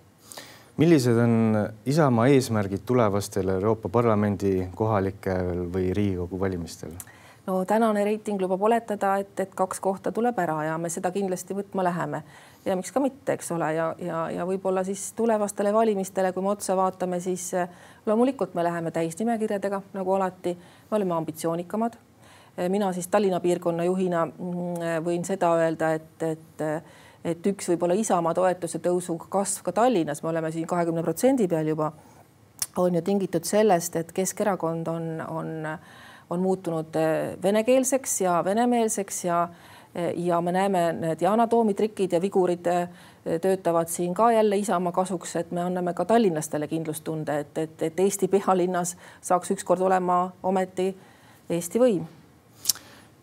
millised 0.76 1.16
on 1.16 1.32
Isamaa 1.88 2.26
eesmärgid 2.28 2.84
tulevastel 2.86 3.48
Euroopa 3.48 3.88
Parlamendi 3.88 4.68
kohalikel 4.76 5.64
või 5.72 5.92
Riigikogu 5.96 6.40
valimistel? 6.40 6.92
No 7.46 7.64
tänane 7.64 8.04
reiting 8.04 8.40
lubab 8.40 8.62
oletada, 8.62 9.16
et, 9.22 9.40
et 9.40 9.54
kaks 9.54 9.80
kohta 9.80 10.12
tuleb 10.12 10.38
ära 10.38 10.64
ja 10.64 10.78
me 10.78 10.90
seda 10.90 11.10
kindlasti 11.14 11.54
võtma 11.54 11.84
läheme 11.86 12.22
ja 12.66 12.76
miks 12.76 12.92
ka 12.92 13.00
mitte, 13.00 13.36
eks 13.36 13.52
ole, 13.54 13.68
ja, 13.76 13.86
ja, 14.02 14.24
ja 14.34 14.46
võib-olla 14.48 14.82
siis 14.86 15.12
tulevastele 15.16 15.72
valimistele, 15.74 16.32
kui 16.34 16.42
me 16.42 16.50
otsa 16.50 16.76
vaatame, 16.76 17.20
siis 17.22 17.46
eh, 17.54 17.70
loomulikult 18.06 18.54
me 18.58 18.64
läheme 18.66 18.90
täisnimekirjadega 18.90 19.82
nagu 19.94 20.14
alati, 20.16 20.56
me 20.90 20.98
oleme 20.98 21.14
ambitsioonikamad. 21.14 21.98
Eh, 22.56 22.68
mina 22.72 22.92
siis 22.92 23.08
Tallinna 23.08 23.40
piirkonna 23.40 23.86
juhina 23.86 24.26
mm, 24.26 24.82
eh, 24.82 24.98
võin 25.04 25.24
seda 25.24 25.54
öelda, 25.60 25.92
et, 26.00 26.22
et 26.22 26.64
et 27.26 27.46
üks 27.50 27.66
võib-olla 27.72 27.96
Isamaa 27.98 28.36
toetuse 28.38 28.78
tõusu 28.78 29.16
kasv 29.18 29.64
ka 29.66 29.72
Tallinnas, 29.74 30.20
me 30.22 30.28
oleme 30.30 30.52
siin 30.54 30.66
kahekümne 30.70 31.02
protsendi 31.02 31.48
peal 31.50 31.66
juba, 31.72 31.88
on 32.78 32.94
ju 32.94 33.02
tingitud 33.02 33.42
sellest, 33.48 33.96
et 33.98 34.12
Keskerakond 34.14 34.86
on, 34.92 35.08
on, 35.26 35.50
on 36.30 36.40
muutunud 36.40 36.96
eh, 36.96 37.36
venekeelseks 37.42 38.20
ja 38.20 38.42
venemeelseks 38.44 39.24
ja 39.24 39.48
ja 40.16 40.40
me 40.40 40.52
näeme 40.52 40.92
need 40.92 41.22
Yana 41.22 41.46
Toomi 41.46 41.74
trikid 41.74 42.12
ja 42.12 42.20
vigurid 42.20 42.66
eh, 42.66 42.88
töötavad 43.40 43.88
siin 43.88 44.14
ka 44.14 44.32
jälle 44.32 44.56
Isamaa 44.56 44.92
kasuks, 44.92 45.36
et 45.36 45.50
me 45.50 45.62
anname 45.62 45.94
ka 45.94 46.04
tallinlastele 46.04 46.68
kindlustunde, 46.68 47.38
et, 47.38 47.58
et, 47.58 47.82
et 47.82 48.00
Eesti 48.00 48.28
pealinnas 48.28 48.96
saaks 49.20 49.50
ükskord 49.50 49.80
olema 49.80 50.30
ometi 50.42 50.90
Eesti 51.50 51.80
võim. 51.80 52.04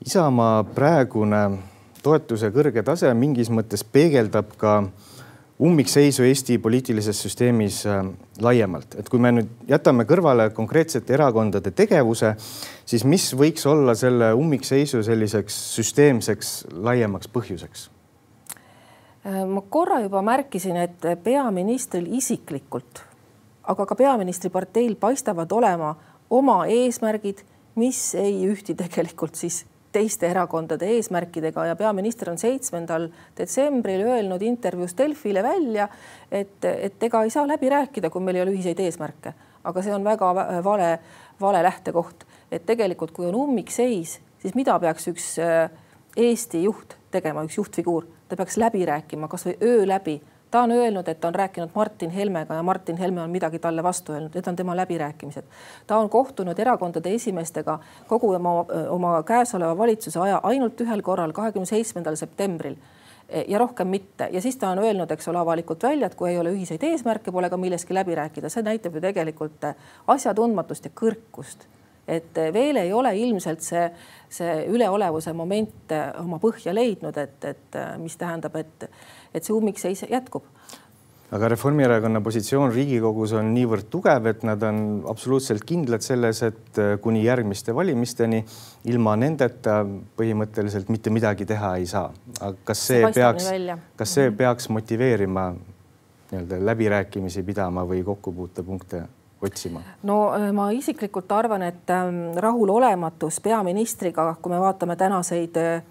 Isamaa 0.05 0.63
praegune 0.63 1.43
toetuse 2.03 2.49
kõrge 2.51 2.83
tase 2.83 3.13
mingis 3.13 3.51
mõttes 3.53 3.83
peegeldab 3.83 4.57
ka 4.57 4.81
ummikseisu 5.63 6.23
Eesti 6.27 6.57
poliitilises 6.59 7.21
süsteemis 7.23 7.83
äh, 7.87 8.03
laiemalt, 8.41 8.97
et 8.99 9.09
kui 9.09 9.21
me 9.21 9.31
nüüd 9.31 9.51
jätame 9.69 10.05
kõrvale 10.09 10.49
konkreetsete 10.55 11.15
erakondade 11.15 11.71
tegevuse, 11.75 12.33
siis 12.85 13.05
mis 13.07 13.29
võiks 13.37 13.65
olla 13.69 13.95
selle 13.95 14.33
ummikseisu 14.35 15.03
selliseks 15.05 15.57
süsteemseks 15.77 16.53
laiemaks 16.83 17.31
põhjuseks? 17.31 17.87
Äh, 19.23 19.43
ma 19.47 19.63
korra 19.69 20.01
juba 20.03 20.23
märkisin, 20.25 20.79
et 20.83 21.09
peaministril 21.23 22.09
isiklikult, 22.19 23.03
aga 23.63 23.87
ka 23.87 23.95
peaministri 23.95 24.51
parteil 24.51 24.97
paistavad 24.99 25.51
olema 25.55 25.95
oma 26.33 26.63
eesmärgid, 26.67 27.45
mis 27.79 28.11
ei 28.19 28.43
ühti 28.49 28.75
tegelikult 28.77 29.39
siis 29.39 29.63
teiste 29.93 30.27
erakondade 30.27 30.87
eesmärkidega 30.95 31.65
ja 31.69 31.75
peaminister 31.77 32.31
on 32.31 32.39
seitsmendal 32.41 33.07
detsembril 33.37 34.05
öelnud 34.07 34.41
intervjuus 34.41 34.97
Delfile 34.97 35.43
välja, 35.43 35.87
et, 36.31 36.65
et 36.65 37.03
ega 37.03 37.23
ei 37.23 37.33
saa 37.33 37.47
läbi 37.47 37.69
rääkida, 37.69 38.09
kui 38.09 38.23
meil 38.23 38.39
ei 38.39 38.45
ole 38.45 38.55
ühiseid 38.57 38.79
eesmärke. 38.83 39.33
aga 39.63 39.81
see 39.81 39.93
on 39.95 40.03
väga 40.03 40.33
vale, 40.63 40.89
vale 41.41 41.63
lähtekoht, 41.63 42.25
et 42.51 42.65
tegelikult, 42.65 43.13
kui 43.15 43.29
on 43.29 43.35
ummikseis, 43.35 44.17
siis 44.41 44.55
mida 44.59 44.75
peaks 44.79 45.07
üks 45.07 45.29
äh, 45.39 45.69
Eesti 46.17 46.65
juht 46.65 46.97
tegema, 47.11 47.45
üks 47.47 47.57
juhtfiguur, 47.57 48.05
ta 48.27 48.35
peaks 48.37 48.57
läbi 48.57 48.83
rääkima 48.85 49.29
kasvõi 49.31 49.55
öö 49.61 49.87
läbi 49.87 50.19
ta 50.53 50.61
on 50.61 50.71
öelnud, 50.71 51.07
et 51.07 51.19
ta 51.19 51.27
on 51.27 51.35
rääkinud 51.35 51.69
Martin 51.75 52.09
Helmega 52.13 52.53
ja 52.53 52.63
Martin 52.63 52.97
Helme 52.97 53.21
on 53.21 53.29
midagi 53.29 53.59
talle 53.59 53.83
vastu 53.83 54.13
öelnud, 54.13 54.35
need 54.35 54.47
on 54.47 54.55
tema 54.55 54.75
läbirääkimised. 54.77 55.43
ta 55.87 55.97
on 55.97 56.09
kohtunud 56.09 56.59
erakondade 56.59 57.13
esimeestega 57.13 57.79
kogu 58.07 58.29
oma, 58.37 58.65
oma 58.89 59.23
käesoleva 59.23 59.77
valitsuse 59.77 60.19
aja 60.19 60.39
ainult 60.43 60.81
ühel 60.81 61.01
korral, 61.01 61.33
kahekümne 61.33 61.65
seitsmendal 61.65 62.15
septembril 62.15 62.75
ja 63.47 63.57
rohkem 63.57 63.87
mitte. 63.87 64.29
Ja 64.31 64.41
siis 64.41 64.57
ta 64.57 64.69
on 64.69 64.79
öelnud, 64.79 65.11
eks 65.11 65.27
ole, 65.27 65.41
avalikult 65.41 65.83
välja, 65.83 66.05
et 66.05 66.15
kui 66.15 66.29
ei 66.29 66.37
ole 66.37 66.53
ühiseid 66.53 66.85
eesmärke, 66.85 67.31
pole 67.31 67.49
ka 67.49 67.57
milleski 67.57 67.97
läbi 67.97 68.15
rääkida, 68.15 68.49
see 68.49 68.61
näitab 68.61 68.93
ju 68.93 69.01
tegelikult 69.01 69.71
asjatundmatust 70.07 70.85
ja 70.85 70.93
kõrkust 71.01 71.65
et 72.07 72.39
veel 72.53 72.81
ei 72.81 72.93
ole 72.93 73.13
ilmselt 73.15 73.61
see, 73.63 73.85
see 74.29 74.55
üleolevuse 74.73 75.33
moment 75.33 75.93
oma 76.19 76.39
põhja 76.43 76.73
leidnud, 76.75 77.17
et, 77.17 77.45
et 77.45 77.77
mis 78.01 78.17
tähendab, 78.19 78.55
et 78.59 78.89
et 79.33 79.41
see 79.41 79.55
ummikseis 79.55 80.03
jätkub 80.11 80.45
aga 81.33 81.49
Reformierakonna 81.49 82.21
positsioon 82.21 82.71
Riigikogus 82.73 83.33
on 83.37 83.49
niivõrd 83.55 83.87
tugev, 83.91 84.27
et 84.29 84.43
nad 84.45 84.61
on 84.67 84.77
absoluutselt 85.09 85.65
kindlad 85.65 86.05
selles, 86.05 86.43
et 86.45 86.81
kuni 87.01 87.23
järgmiste 87.25 87.73
valimisteni 87.75 88.43
ilma 88.91 89.15
nendeta 89.17 89.79
põhimõtteliselt 90.19 90.91
mitte 90.93 91.13
midagi 91.13 91.47
teha 91.49 91.75
ei 91.81 91.89
saa. 91.89 92.11
kas 92.63 92.85
see, 92.85 93.01
see 93.01 93.13
peaks, 93.17 93.49
kas 93.97 94.15
see 94.19 94.27
mhm. 94.29 94.37
peaks 94.43 94.69
motiveerima 94.69 95.49
nii-öelda 96.33 96.61
läbirääkimisi 96.69 97.43
pidama 97.45 97.85
või 97.89 98.03
kokkupuutepunkte 98.05 99.03
otsima? 99.43 99.81
no 100.03 100.33
äh, 100.35 100.51
ma 100.51 100.69
isiklikult 100.71 101.31
arvan, 101.31 101.61
et 101.61 101.89
ähm, 101.89 102.37
rahulolematus 102.37 103.39
peaministriga, 103.43 104.35
kui 104.41 104.53
me 104.53 104.59
vaatame 104.61 104.95
tänaseid 104.95 105.59
äh, 105.61 105.83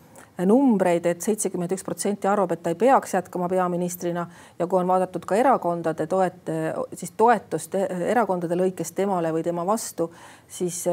numbreid 0.47 1.07
et, 1.07 1.19
et 1.19 1.27
seitsekümmend 1.29 1.73
üks 1.77 1.85
protsenti 1.85 2.29
arvab, 2.29 2.55
et 2.55 2.63
ta 2.63 2.73
ei 2.73 2.79
peaks 2.79 3.15
jätkama 3.15 3.49
peaministrina 3.53 4.27
ja 4.59 4.67
kui 4.67 4.81
on 4.81 4.89
vaadatud 4.89 5.27
ka 5.29 5.37
erakondade 5.37 6.07
toet-, 6.11 6.53
siis 6.97 7.13
toetust 7.17 7.77
erakondade 7.77 8.57
lõikes 8.59 8.95
temale 8.97 9.33
või 9.35 9.45
tema 9.45 9.67
vastu, 9.69 10.09
siis 10.49 10.87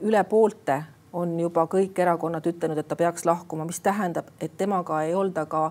üle 0.00 0.22
poolte 0.30 0.84
on 1.16 1.34
juba 1.40 1.66
kõik 1.72 1.98
erakonnad 1.98 2.46
ütelnud, 2.46 2.78
et 2.78 2.88
ta 2.88 2.96
peaks 2.96 3.24
lahkuma, 3.26 3.66
mis 3.66 3.80
tähendab, 3.80 4.30
et 4.40 4.56
temaga 4.56 5.02
ei 5.02 5.14
olda 5.16 5.46
ka 5.50 5.70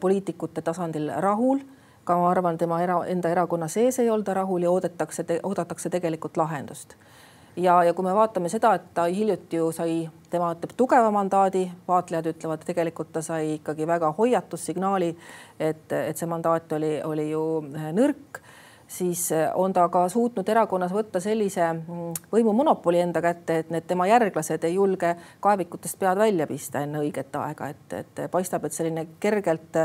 poliitikute 0.00 0.64
tasandil 0.64 1.10
rahul 1.22 1.62
ka 2.08 2.16
ma 2.16 2.30
arvan, 2.32 2.58
tema 2.58 2.80
era, 2.82 3.02
enda 3.12 3.30
erakonna 3.34 3.68
sees 3.68 4.00
ei 4.02 4.10
olda 4.10 4.34
rahul 4.40 4.64
ja 4.64 4.72
oodatakse, 4.72 5.26
oodatakse 5.42 5.90
tegelikult 5.92 6.40
lahendust. 6.40 6.96
Ja, 7.58 7.80
ja 7.82 7.92
kui 7.94 8.06
me 8.06 8.14
vaatame 8.14 8.48
seda, 8.48 8.70
et 8.78 8.84
ta 8.94 9.08
hiljuti 9.10 9.58
ju 9.58 9.72
sai, 9.74 9.94
tema 10.30 10.52
ütleb 10.54 10.76
tugeva 10.78 11.10
mandaadi, 11.10 11.64
vaatlejad 11.88 12.28
ütlevad, 12.30 12.62
tegelikult 12.66 13.10
ta 13.16 13.22
sai 13.24 13.56
ikkagi 13.56 13.86
väga 13.88 14.12
hoiatussignaali, 14.18 15.08
et, 15.58 15.88
et 15.92 16.20
see 16.20 16.28
mandaat 16.30 16.72
oli, 16.78 16.92
oli 17.04 17.30
ju 17.32 17.42
eh, 17.72 17.90
nõrk 17.96 18.42
siis 18.88 19.32
eh, 19.32 19.50
on 19.54 19.72
ta 19.72 19.88
ka 19.92 20.06
suutnud 20.08 20.48
erakonnas 20.48 20.92
võtta 20.94 21.20
sellise 21.20 21.66
mm, 21.72 22.28
võimumonopoli 22.32 23.02
enda 23.02 23.22
kätte, 23.24 23.58
et 23.62 23.72
need 23.74 23.86
tema 23.90 24.06
järglased 24.08 24.64
ei 24.64 24.74
julge 24.74 25.14
kaevikutest 25.44 25.98
pead 26.00 26.18
välja 26.18 26.46
pista 26.48 26.82
enne 26.86 27.02
õiget 27.04 27.36
aega, 27.42 27.68
et, 27.74 27.98
et 28.00 28.22
paistab, 28.32 28.64
et 28.64 28.76
selline 28.76 29.06
kergelt 29.20 29.82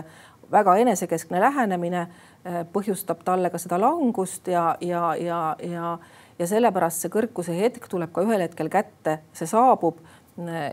väga 0.53 0.75
enesekeskne 0.85 1.41
lähenemine 1.41 2.01
eh, 2.07 2.63
põhjustab 2.73 3.23
talle 3.25 3.49
ka 3.49 3.61
seda 3.61 3.81
langust 3.81 4.47
ja, 4.47 4.75
ja, 4.81 5.15
ja, 5.19 5.55
ja 5.59 5.97
ja 6.39 6.47
sellepärast 6.49 7.03
see 7.03 7.11
kõrguse 7.13 7.55
hetk 7.57 7.87
tuleb 7.89 8.11
ka 8.13 8.23
ühel 8.25 8.41
hetkel 8.41 8.69
kätte, 8.73 9.19
see 9.37 9.47
saabub, 9.49 9.99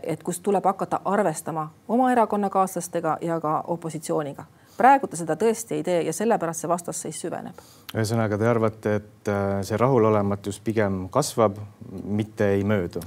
et 0.03 0.23
kus 0.25 0.39
tuleb 0.41 0.65
hakata 0.65 1.03
arvestama 1.05 1.67
oma 1.87 2.09
erakonnakaaslastega 2.15 3.19
ja 3.21 3.39
ka 3.39 3.59
opositsiooniga. 3.67 4.45
praegu 4.77 5.07
ta 5.07 5.17
seda 5.17 5.35
tõesti 5.37 5.75
ei 5.77 5.83
tee 5.83 5.99
ja 6.01 6.13
sellepärast 6.13 6.63
see 6.63 6.69
vastasseis 6.69 7.21
süveneb. 7.21 7.61
ühesõnaga, 7.93 8.37
te 8.37 8.47
arvate, 8.47 8.95
et 8.95 9.29
äh, 9.29 9.61
see 9.61 9.77
rahulolematus 9.77 10.59
pigem 10.59 11.09
kasvab, 11.09 11.57
mitte 12.03 12.49
ei 12.55 12.63
möödu 12.63 13.01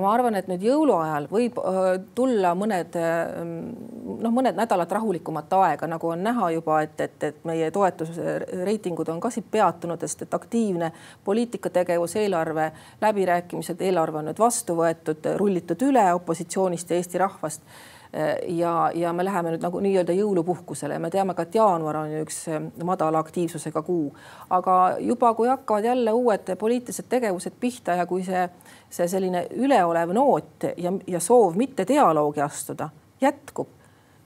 ma 0.00 0.12
arvan, 0.14 0.36
et 0.38 0.46
nüüd 0.48 0.62
jõuluajal 0.64 1.26
võib 1.30 1.58
äh, 1.60 1.88
tulla 2.16 2.54
mõned 2.56 2.96
äh, 2.96 3.42
noh, 3.44 4.32
mõned 4.32 4.56
nädalad 4.56 4.92
rahulikumat 4.96 5.52
aega, 5.58 5.88
nagu 5.90 6.08
on 6.08 6.22
näha 6.24 6.50
juba, 6.56 6.80
et, 6.86 7.00
et, 7.04 7.16
et 7.28 7.42
meie 7.48 7.70
toetusreitingud 7.74 9.10
on 9.12 9.20
ka 9.20 9.32
siit 9.34 9.48
peatunud, 9.50 10.00
sest 10.00 10.24
et 10.26 10.36
aktiivne 10.36 10.92
poliitikategevus, 11.24 12.16
eelarve 12.22 12.70
läbirääkimised, 13.02 13.82
eelarve 13.84 14.22
on 14.22 14.30
nüüd 14.30 14.40
vastu 14.40 14.78
võetud, 14.78 15.34
rullitud 15.40 15.82
üle 15.88 16.06
opositsioonist 16.16 16.90
ja 16.90 17.00
Eesti 17.00 17.20
rahvast 17.20 17.62
ja, 18.48 18.90
ja 18.94 19.12
me 19.12 19.24
läheme 19.24 19.50
nüüd 19.50 19.62
nagu 19.64 19.80
nii-öelda 19.82 20.14
jõulupuhkusele. 20.14 20.98
Me 21.02 21.10
teame 21.10 21.34
ka, 21.34 21.42
et 21.42 21.54
jaanuar 21.58 21.96
on 22.04 22.12
ju 22.12 22.22
üks 22.22 22.44
madala 22.84 23.18
aktiivsusega 23.24 23.82
kuu, 23.82 24.12
aga 24.54 24.76
juba, 25.02 25.32
kui 25.34 25.48
hakkavad 25.50 25.88
jälle 25.88 26.12
uued 26.12 26.54
poliitilised 26.60 27.08
tegevused 27.10 27.58
pihta 27.60 27.98
ja 27.98 28.06
kui 28.06 28.22
see 28.24 28.48
see 28.94 29.08
selline 29.10 29.46
üleolev 29.58 30.12
noot 30.14 30.68
ja, 30.76 30.92
ja 31.06 31.20
soov 31.20 31.56
mitte 31.58 31.86
dialoogi 31.88 32.42
astuda 32.44 32.88
jätkub, 33.20 33.68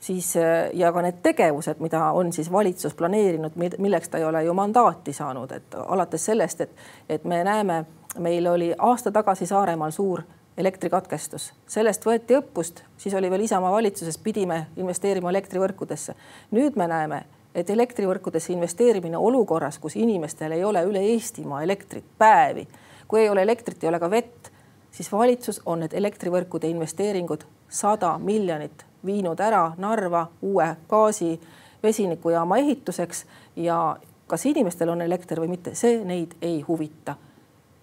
siis 0.00 0.34
ja 0.72 0.92
ka 0.92 1.02
need 1.04 1.20
tegevused, 1.22 1.80
mida 1.84 2.10
on 2.16 2.32
siis 2.32 2.50
valitsus 2.52 2.94
planeerinud, 2.98 3.56
milleks 3.78 4.08
ta 4.08 4.18
ei 4.18 4.26
ole 4.28 4.42
ju 4.44 4.54
mandaati 4.54 5.12
saanud, 5.12 5.52
et 5.52 5.78
alates 5.86 6.24
sellest, 6.30 6.60
et, 6.66 6.82
et 7.08 7.24
me 7.24 7.42
näeme, 7.44 7.84
meil 8.18 8.46
oli 8.46 8.72
aasta 8.78 9.12
tagasi 9.14 9.46
Saaremaal 9.46 9.94
suur 9.94 10.22
elektrikatkestus, 10.58 11.52
sellest 11.70 12.06
võeti 12.06 12.34
õppust, 12.38 12.82
siis 12.98 13.14
oli 13.14 13.30
veel 13.30 13.46
Isamaa 13.46 13.70
valitsuses, 13.72 14.18
pidime 14.18 14.66
investeerima 14.76 15.30
elektrivõrkudesse. 15.30 16.14
nüüd 16.50 16.76
me 16.76 16.88
näeme, 16.90 17.22
et 17.54 17.70
elektrivõrkudesse 17.70 18.52
investeerimine 18.52 19.18
olukorras, 19.18 19.78
kus 19.78 19.96
inimestel 19.96 20.52
ei 20.52 20.64
ole 20.64 20.82
üle 20.84 21.00
Eestimaa 21.12 21.62
elektrit 21.62 22.04
päevi, 22.18 22.68
kui 23.08 23.20
ei 23.20 23.28
ole 23.28 23.42
elektrit, 23.42 23.84
ei 23.84 23.88
ole 23.88 24.00
ka 24.00 24.10
vett, 24.10 24.50
siis 24.90 25.12
valitsus 25.12 25.62
on 25.66 25.80
need 25.80 25.94
elektrivõrkude 25.94 26.68
investeeringud 26.68 27.44
sada 27.68 28.18
miljonit 28.18 28.84
viinud 29.04 29.40
ära 29.40 29.72
Narva 29.78 30.26
uue 30.42 30.76
gaasi 30.88 31.40
vesinikujaama 31.82 32.56
ehituseks 32.56 33.24
ja 33.56 33.96
kas 34.26 34.46
inimestel 34.46 34.88
on 34.88 35.02
elekter 35.02 35.40
või 35.40 35.54
mitte, 35.54 35.74
see 35.74 36.02
neid 36.04 36.34
ei 36.42 36.60
huvita. 36.66 37.16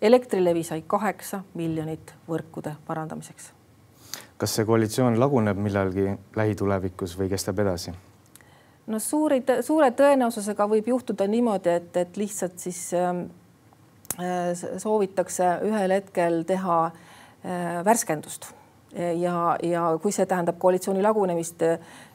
Elektrilevi 0.05 0.63
sai 0.63 0.83
kaheksa 0.88 1.41
miljonit 1.53 2.13
võrkude 2.29 2.75
parandamiseks. 2.88 3.51
kas 4.38 4.55
see 4.55 4.65
koalitsioon 4.65 5.19
laguneb 5.19 5.57
millalgi 5.57 6.09
lähitulevikus 6.35 7.15
või 7.19 7.29
kestab 7.31 7.59
edasi? 7.59 7.93
no 8.88 9.00
suuri, 9.00 9.41
suure 9.62 9.91
tõenäosusega 9.91 10.67
võib 10.69 10.88
juhtuda 10.93 11.27
niimoodi, 11.27 11.69
et, 11.79 11.97
et 11.97 12.17
lihtsalt 12.17 12.59
siis 12.59 12.81
ähm, 12.93 13.25
äh, 14.19 14.51
soovitakse 14.77 15.50
ühel 15.69 15.97
hetkel 15.97 16.43
teha 16.47 16.77
äh, 16.85 17.81
värskendust 17.85 18.51
ja, 18.95 19.57
ja 19.63 19.83
kui 20.01 20.11
see 20.15 20.25
tähendab 20.25 20.57
koalitsiooni 20.59 21.03
lagunemist, 21.03 21.61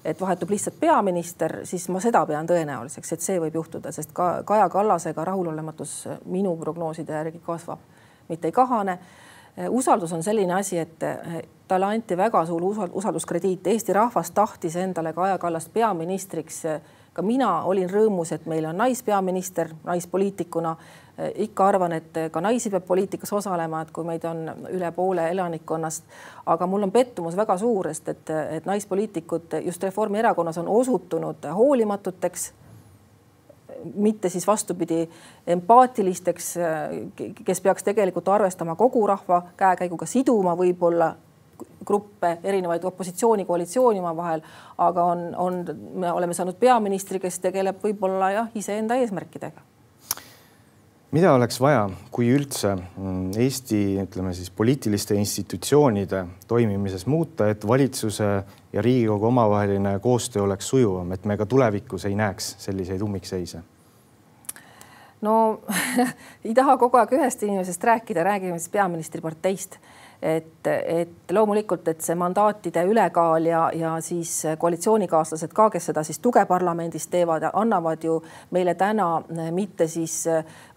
et 0.05 0.21
vahetub 0.21 0.51
lihtsalt 0.51 0.79
peaminister, 0.81 1.61
siis 1.69 1.89
ma 1.93 2.01
seda 2.01 2.23
pean 2.27 2.49
tõenäoliseks, 2.49 3.13
et 3.13 3.25
see 3.25 3.41
võib 3.43 3.59
juhtuda, 3.61 3.93
sest 3.93 4.15
ka 4.17 4.31
Kaja 4.49 4.69
Kallasega 4.73 5.25
rahulolematus 5.29 5.97
minu 6.25 6.57
prognooside 6.61 7.13
järgi 7.13 7.43
kasvab, 7.47 7.83
mitte 8.29 8.49
ei 8.49 8.53
kahane. 8.53 8.99
usaldus 9.69 10.13
on 10.13 10.23
selline 10.23 10.55
asi, 10.55 10.79
et 10.79 11.05
talle 11.69 11.87
anti 11.87 12.17
väga 12.17 12.45
suur 12.47 12.63
usalduskrediit, 12.93 13.67
Eesti 13.67 13.93
rahvas 13.93 14.31
tahtis 14.31 14.77
endale 14.77 15.13
Kaja 15.13 15.39
Kallast 15.39 15.73
peaministriks. 15.73 16.63
Ka 17.21 17.27
mina 17.27 17.51
olin 17.69 17.91
rõõmus, 17.91 18.33
et 18.33 18.47
meil 18.49 18.65
on 18.65 18.79
naispeaminister 18.81 19.75
naispoliitikuna 19.85 20.77
ikka 21.45 21.67
arvan, 21.69 21.93
et 21.93 22.17
ka 22.33 22.41
naisi 22.41 22.71
peab 22.73 22.87
poliitikas 22.89 23.33
osalema, 23.37 23.83
et 23.85 23.91
kui 23.93 24.07
meid 24.09 24.25
on 24.25 24.47
üle 24.73 24.89
poole 24.97 25.27
elanikkonnast. 25.29 26.05
aga 26.47 26.67
mul 26.67 26.89
on 26.89 26.93
pettumus 26.93 27.37
väga 27.37 27.59
suur, 27.59 27.91
sest 27.93 28.09
et, 28.09 28.31
et 28.57 28.67
naispoliitikud 28.67 29.59
just 29.67 29.83
Reformierakonnas 29.83 30.59
on 30.59 30.69
osutunud 30.69 31.45
hoolimatuteks 31.55 32.53
mitte 33.95 34.29
siis 34.29 34.47
vastupidi 34.47 35.09
empaatilisteks, 35.47 36.55
kes 37.45 37.61
peaks 37.61 37.85
tegelikult 37.85 38.29
arvestama 38.29 38.77
kogu 38.77 39.07
rahva 39.07 39.43
käekäiguga, 39.57 40.07
siduma 40.07 40.57
võib-olla 40.57 41.15
gruppe, 41.87 42.37
erinevaid 42.45 42.85
opositsiooni, 42.85 43.45
koalitsiooni 43.45 44.01
omavahel, 44.01 44.45
aga 44.79 45.05
on, 45.05 45.27
on, 45.37 45.65
me 45.95 46.13
oleme 46.13 46.37
saanud 46.37 46.59
peaministri, 46.61 47.21
kes 47.23 47.41
tegeleb 47.41 47.83
võib-olla 47.83 48.31
jah, 48.37 48.55
iseenda 48.55 48.99
eesmärkidega 49.01 49.71
mida 51.11 51.33
oleks 51.35 51.59
vaja, 51.61 51.89
kui 52.15 52.29
üldse 52.31 52.75
mm, 52.77 53.33
Eesti, 53.43 53.81
ütleme 54.05 54.33
siis 54.37 54.51
poliitiliste 54.55 55.17
institutsioonide 55.19 56.25
toimimises 56.49 57.07
muuta, 57.11 57.49
et 57.51 57.67
valitsuse 57.67 58.29
ja 58.73 58.83
Riigikogu 58.83 59.27
omavaheline 59.27 59.99
koostöö 60.03 60.43
oleks 60.43 60.69
sujuvam, 60.71 61.13
et 61.13 61.25
me 61.27 61.37
ka 61.37 61.47
tulevikus 61.47 62.07
ei 62.07 62.15
näeks 62.15 62.55
selliseid 62.59 63.03
ummikseise? 63.03 63.63
no 65.21 65.35
ei 66.47 66.55
taha 66.55 66.77
kogu 66.79 67.01
aeg 67.01 67.17
ühest 67.19 67.43
inimesest 67.43 67.85
rääkida, 67.85 68.25
räägime 68.25 68.59
siis 68.59 68.73
peaministri 68.73 69.21
parteist 69.21 69.81
et, 70.23 70.67
et 70.67 71.33
loomulikult, 71.33 71.89
et 71.89 72.01
see 72.05 72.15
mandaatide 72.19 72.83
ülekaal 72.85 73.47
ja, 73.49 73.63
ja 73.75 73.95
siis 74.05 74.43
koalitsioonikaaslased 74.59 75.53
ka, 75.57 75.71
kes 75.71 75.91
seda 75.91 76.05
siis 76.05 76.19
tuge 76.21 76.45
parlamendis 76.47 77.09
teevad, 77.09 77.49
annavad 77.53 78.05
ju 78.05 78.19
meile 78.51 78.75
täna 78.75 79.23
mitte 79.51 79.89
siis 79.89 80.25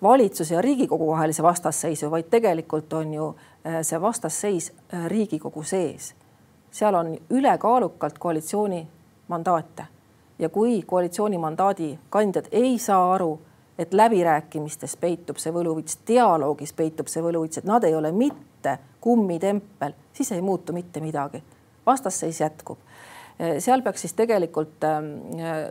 valitsuse 0.01 0.55
ja 0.55 0.61
Riigikogu 0.61 1.07
vahelise 1.11 1.43
vastasseisu, 1.43 2.11
vaid 2.11 2.29
tegelikult 2.31 2.93
on 2.93 3.13
ju 3.13 3.31
eh, 3.65 3.81
see 3.81 4.01
vastasseis 4.01 4.71
eh, 4.71 5.07
Riigikogu 5.07 5.63
sees. 5.63 6.13
seal 6.71 6.95
on 6.95 7.17
ülekaalukalt 7.29 8.17
koalitsiooni 8.19 8.87
mandaate 9.27 9.85
ja 10.39 10.49
kui 10.49 10.81
koalitsiooni 10.81 11.37
mandaadi 11.37 11.99
kandjad 12.09 12.47
ei 12.51 12.77
saa 12.79 13.13
aru, 13.13 13.39
et 13.77 13.93
läbirääkimistes 13.93 14.97
peitub 14.97 15.37
see 15.37 15.53
võluvits, 15.53 15.99
dialoogis 16.07 16.73
peitub 16.73 17.07
see 17.07 17.21
võluvits, 17.23 17.57
et 17.57 17.69
nad 17.69 17.83
ei 17.83 17.95
ole 17.95 18.11
mitte 18.11 18.52
mitte 18.63 18.79
kummitempel, 19.01 19.93
siis 20.13 20.31
ei 20.31 20.41
muutu 20.41 20.73
mitte 20.73 20.99
midagi. 20.99 21.43
vastasseis 21.85 22.39
jätkub 22.39 22.77
seal 23.59 23.81
peaks 23.81 24.01
siis 24.01 24.13
tegelikult 24.13 24.83
ähm, 24.85 25.07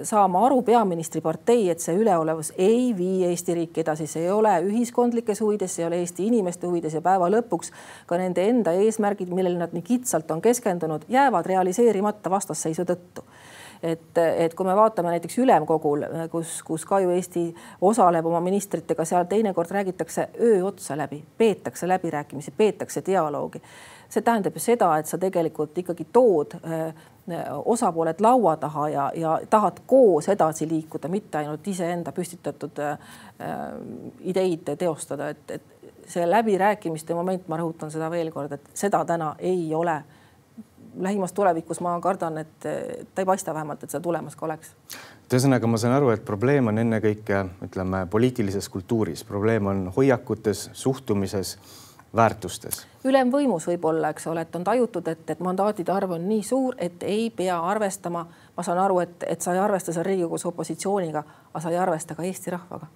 saama 0.03 0.41
aru 0.47 0.63
peaministri 0.63 1.21
partei, 1.21 1.71
et 1.71 1.81
see 1.81 1.95
üleolevus 1.95 2.51
ei 2.59 2.91
vii 2.99 3.25
Eesti 3.29 3.55
riiki 3.55 3.81
edasi, 3.81 4.07
see 4.11 4.25
ei 4.27 4.31
ole 4.31 4.51
ühiskondlikes 4.67 5.41
huvides, 5.41 5.75
see 5.75 5.85
ei 5.85 5.87
ole 5.87 6.01
Eesti 6.03 6.27
inimeste 6.27 6.67
huvides 6.67 6.99
ja 6.99 7.01
päeva 7.01 7.31
lõpuks 7.31 7.71
ka 8.07 8.19
nende 8.19 8.45
enda 8.51 8.75
eesmärgid, 8.75 9.31
millele 9.31 9.63
nad 9.63 9.73
nii 9.73 9.87
kitsalt 9.87 10.31
on 10.35 10.43
keskendunud, 10.43 11.07
jäävad 11.09 11.47
realiseerimata 11.47 12.35
vastasseisu 12.35 12.85
tõttu 12.91 13.25
et, 13.83 14.19
et 14.19 14.55
kui 14.55 14.67
me 14.67 14.75
vaatame 14.77 15.11
näiteks 15.11 15.39
ülemkogul, 15.43 16.05
kus, 16.31 16.61
kus 16.67 16.85
ka 16.87 17.01
ju 17.03 17.11
Eesti 17.11 17.45
osaleb 17.81 18.27
oma 18.27 18.41
ministritega, 18.41 19.05
seal 19.05 19.25
teinekord 19.31 19.71
räägitakse 19.71 20.29
öö 20.41 20.65
otsa 20.65 20.97
läbi, 20.99 21.25
peetakse 21.39 21.89
läbirääkimisi, 21.89 22.55
peetakse 22.57 23.03
dialoogi. 23.07 23.63
see 24.13 24.23
tähendab 24.23 24.53
ju 24.53 24.61
seda, 24.61 24.91
et 25.01 25.07
sa 25.09 25.17
tegelikult 25.19 25.79
ikkagi 25.79 26.05
tood 26.13 26.53
äh, 26.55 26.95
osapooled 27.65 28.21
laua 28.21 28.57
taha 28.57 28.89
ja, 28.89 29.13
ja 29.15 29.39
tahad 29.51 29.81
koos 29.87 30.29
edasi 30.29 30.69
liikuda, 30.69 31.09
mitte 31.09 31.39
ainult 31.39 31.69
iseenda 31.69 32.13
püstitatud 32.13 32.79
äh, 32.79 32.99
ideid 34.21 34.75
teostada, 34.79 35.29
et, 35.29 35.51
et 35.51 35.63
see 36.07 36.27
läbirääkimiste 36.31 37.15
moment, 37.15 37.49
ma 37.49 37.57
rõhutan 37.57 37.91
seda 37.91 38.11
veel 38.11 38.31
kord, 38.31 38.53
et 38.53 38.69
seda 38.75 39.05
täna 39.09 39.35
ei 39.39 39.75
ole 39.75 40.03
lähimas 41.01 41.33
tulevikus 41.33 41.81
ma 41.81 42.01
kardan, 42.01 42.39
et 42.39 42.59
ta 42.61 43.23
ei 43.23 43.27
paista 43.27 43.55
vähemalt, 43.55 43.83
et 43.83 43.91
seda 43.91 44.03
tulemas 44.03 44.37
ka 44.37 44.47
oleks. 44.47 44.75
ühesõnaga, 45.33 45.67
ma 45.67 45.79
saan 45.81 45.95
aru, 45.97 46.11
et 46.13 46.25
probleem 46.25 46.67
on 46.69 46.79
ennekõike 46.79 47.45
ütleme 47.65 48.07
poliitilises 48.11 48.69
kultuuris, 48.69 49.25
probleem 49.25 49.67
on 49.67 49.93
hoiakutes, 49.97 50.71
suhtumises, 50.73 51.57
väärtustes. 52.17 52.87
ülemvõimus 53.05 53.67
võib-olla, 53.67 54.13
eks 54.13 54.27
ole, 54.27 54.45
et 54.45 54.57
on 54.57 54.65
tajutud, 54.65 55.09
et, 55.09 55.31
et 55.31 55.41
mandaatide 55.41 55.93
arv 55.93 56.17
on 56.19 56.29
nii 56.29 56.43
suur, 56.43 56.75
et 56.79 57.03
ei 57.03 57.31
pea 57.31 57.59
arvestama. 57.61 58.27
ma 58.57 58.63
saan 58.63 58.79
aru, 58.79 59.01
et, 59.01 59.25
et 59.27 59.41
sa 59.41 59.55
ei 59.55 59.59
arvesta 59.59 59.93
seal 59.93 60.05
Riigikogus 60.05 60.47
opositsiooniga, 60.47 61.25
aga 61.53 61.61
sa 61.61 61.71
ei 61.71 61.79
arvesta 61.79 62.15
ka 62.15 62.23
Eesti 62.23 62.51
rahvaga 62.51 62.87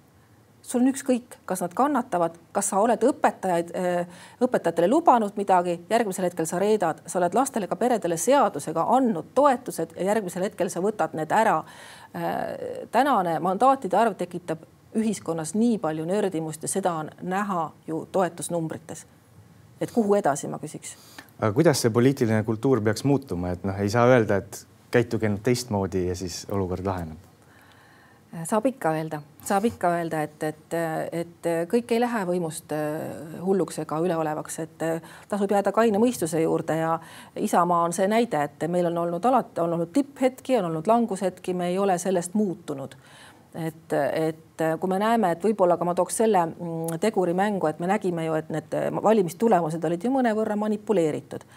sul 0.67 0.83
on 0.83 0.91
ükskõik, 0.91 1.37
kas 1.47 1.61
nad 1.63 1.73
kannatavad, 1.75 2.35
kas 2.55 2.71
sa 2.71 2.79
oled 2.83 3.03
õpetajaid, 3.07 3.71
äh, 3.77 4.23
õpetajatele 4.43 4.89
lubanud 4.91 5.37
midagi, 5.39 5.77
järgmisel 5.89 6.27
hetkel 6.27 6.47
sa 6.49 6.59
reedad, 6.59 6.99
sa 7.07 7.19
oled 7.21 7.35
lastele, 7.37 7.69
ka 7.71 7.75
peredele 7.79 8.17
seadusega 8.19 8.83
andnud 8.97 9.31
toetused 9.35 9.95
ja 9.95 10.09
järgmisel 10.11 10.47
hetkel 10.47 10.71
sa 10.73 10.83
võtad 10.83 11.15
need 11.17 11.31
ära. 11.31 11.61
Äh, 12.15 12.41
tänane 12.91 13.39
mandaatide 13.39 13.97
arv 13.97 14.17
tekitab 14.19 14.65
ühiskonnas 14.97 15.53
nii 15.55 15.77
palju 15.79 16.05
nördimust 16.07 16.63
ja 16.63 16.71
seda 16.71 16.93
on 17.03 17.11
näha 17.21 17.69
ju 17.87 18.07
toetusnumbrites. 18.11 19.05
et 19.81 19.91
kuhu 19.91 20.15
edasi, 20.15 20.47
ma 20.47 20.57
küsiks. 20.57 20.95
aga 21.39 21.53
kuidas 21.53 21.81
see 21.81 21.89
poliitiline 21.93 22.43
kultuur 22.43 22.81
peaks 22.81 23.03
muutuma, 23.03 23.51
et 23.51 23.63
noh, 23.63 23.77
ei 23.79 23.89
saa 23.89 24.07
öelda, 24.07 24.37
et 24.37 24.65
käituge 24.91 25.29
nüüd 25.29 25.43
teistmoodi 25.43 26.07
ja 26.07 26.15
siis 26.15 26.45
olukord 26.49 26.85
laheneb 26.85 27.26
saab 28.43 28.65
ikka 28.65 28.91
öelda, 28.91 29.21
saab 29.45 29.65
ikka 29.65 29.91
öelda, 29.95 30.21
et, 30.27 30.43
et, 30.43 30.75
et 31.11 31.49
kõik 31.71 31.91
ei 31.95 32.01
lähe 32.01 32.23
võimust 32.27 32.73
äh, 32.75 33.37
hulluks 33.43 33.79
ega 33.83 33.99
üleolevaks, 34.03 34.59
et 34.63 34.83
äh, 34.85 35.13
tasub 35.29 35.51
jääda 35.51 35.71
kaine 35.75 36.01
mõistuse 36.01 36.41
juurde 36.43 36.75
ja 36.81 36.97
Isamaa 37.39 37.85
on 37.87 37.95
see 37.95 38.07
näide, 38.11 38.43
et 38.49 38.67
meil 38.71 38.89
on 38.91 38.99
olnud 39.05 39.25
alati, 39.25 39.61
on 39.63 39.77
olnud 39.77 39.93
tipphetki, 39.95 40.57
on 40.59 40.69
olnud 40.71 40.91
langushetki, 40.91 41.55
me 41.55 41.71
ei 41.71 41.79
ole 41.79 41.97
sellest 41.97 42.35
muutunud. 42.37 42.97
et, 43.55 43.93
et 44.13 44.61
kui 44.79 44.89
me 44.89 44.99
näeme, 44.99 45.31
et 45.31 45.43
võib-olla 45.43 45.77
ka 45.77 45.85
ma 45.87 45.95
tooks 45.95 46.19
selle 46.19 46.43
mm, 46.45 46.99
teguri 47.01 47.33
mängu, 47.33 47.67
et 47.67 47.79
me 47.79 47.87
nägime 47.87 48.25
ju, 48.25 48.35
et 48.37 48.49
need 48.53 48.75
valimistulemused 49.03 49.85
olid 49.85 50.03
ju 50.03 50.11
mõnevõrra 50.13 50.59
manipuleeritud. 50.59 51.47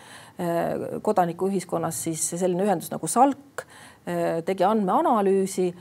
Äh, 0.40 1.00
kodanikuühiskonnas 1.02 2.04
siis 2.06 2.30
selline 2.38 2.64
ühendus 2.64 2.92
nagu 2.94 3.10
SALK 3.10 3.66
Äh, 3.66 3.89
tegi 4.44 4.64
andmeanalüüsi, 4.64 5.74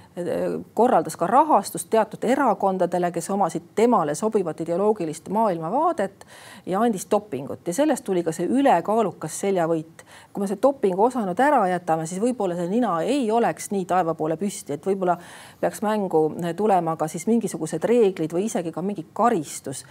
korraldas 0.73 1.15
ka 1.17 1.27
rahastust 1.27 1.87
teatud 1.89 2.23
erakondadele, 2.27 3.11
kes 3.15 3.29
omasid 3.31 3.69
temale 3.75 4.15
sobivat 4.15 4.59
ideoloogilist 4.61 5.29
maailmavaadet 5.31 6.25
ja 6.65 6.81
andis 6.81 7.07
dopingut 7.11 7.67
ja 7.67 7.73
sellest 7.73 8.03
tuli 8.03 8.23
ka 8.23 8.33
see 8.35 8.47
ülekaalukas 8.47 9.39
seljavõit. 9.39 10.03
kui 10.33 10.41
me 10.41 10.47
see 10.47 10.59
dopingu 10.61 11.03
osa 11.03 11.23
nüüd 11.25 11.39
ära 11.39 11.61
jätame, 11.71 12.05
siis 12.05 12.21
võib-olla 12.21 12.55
see 12.55 12.67
nina 12.69 12.91
ei 13.01 13.31
oleks 13.31 13.71
nii 13.71 13.85
taeva 13.85 14.13
poole 14.13 14.37
püsti, 14.37 14.75
et 14.75 14.85
võib-olla 14.85 15.15
peaks 15.61 15.81
mängu 15.81 16.21
tulema 16.57 16.95
ka 16.99 17.07
siis 17.07 17.25
mingisugused 17.27 17.83
reeglid 17.83 18.33
või 18.35 18.45
isegi 18.45 18.71
ka 18.71 18.81
mingi 18.81 19.05
karistus 19.13 19.85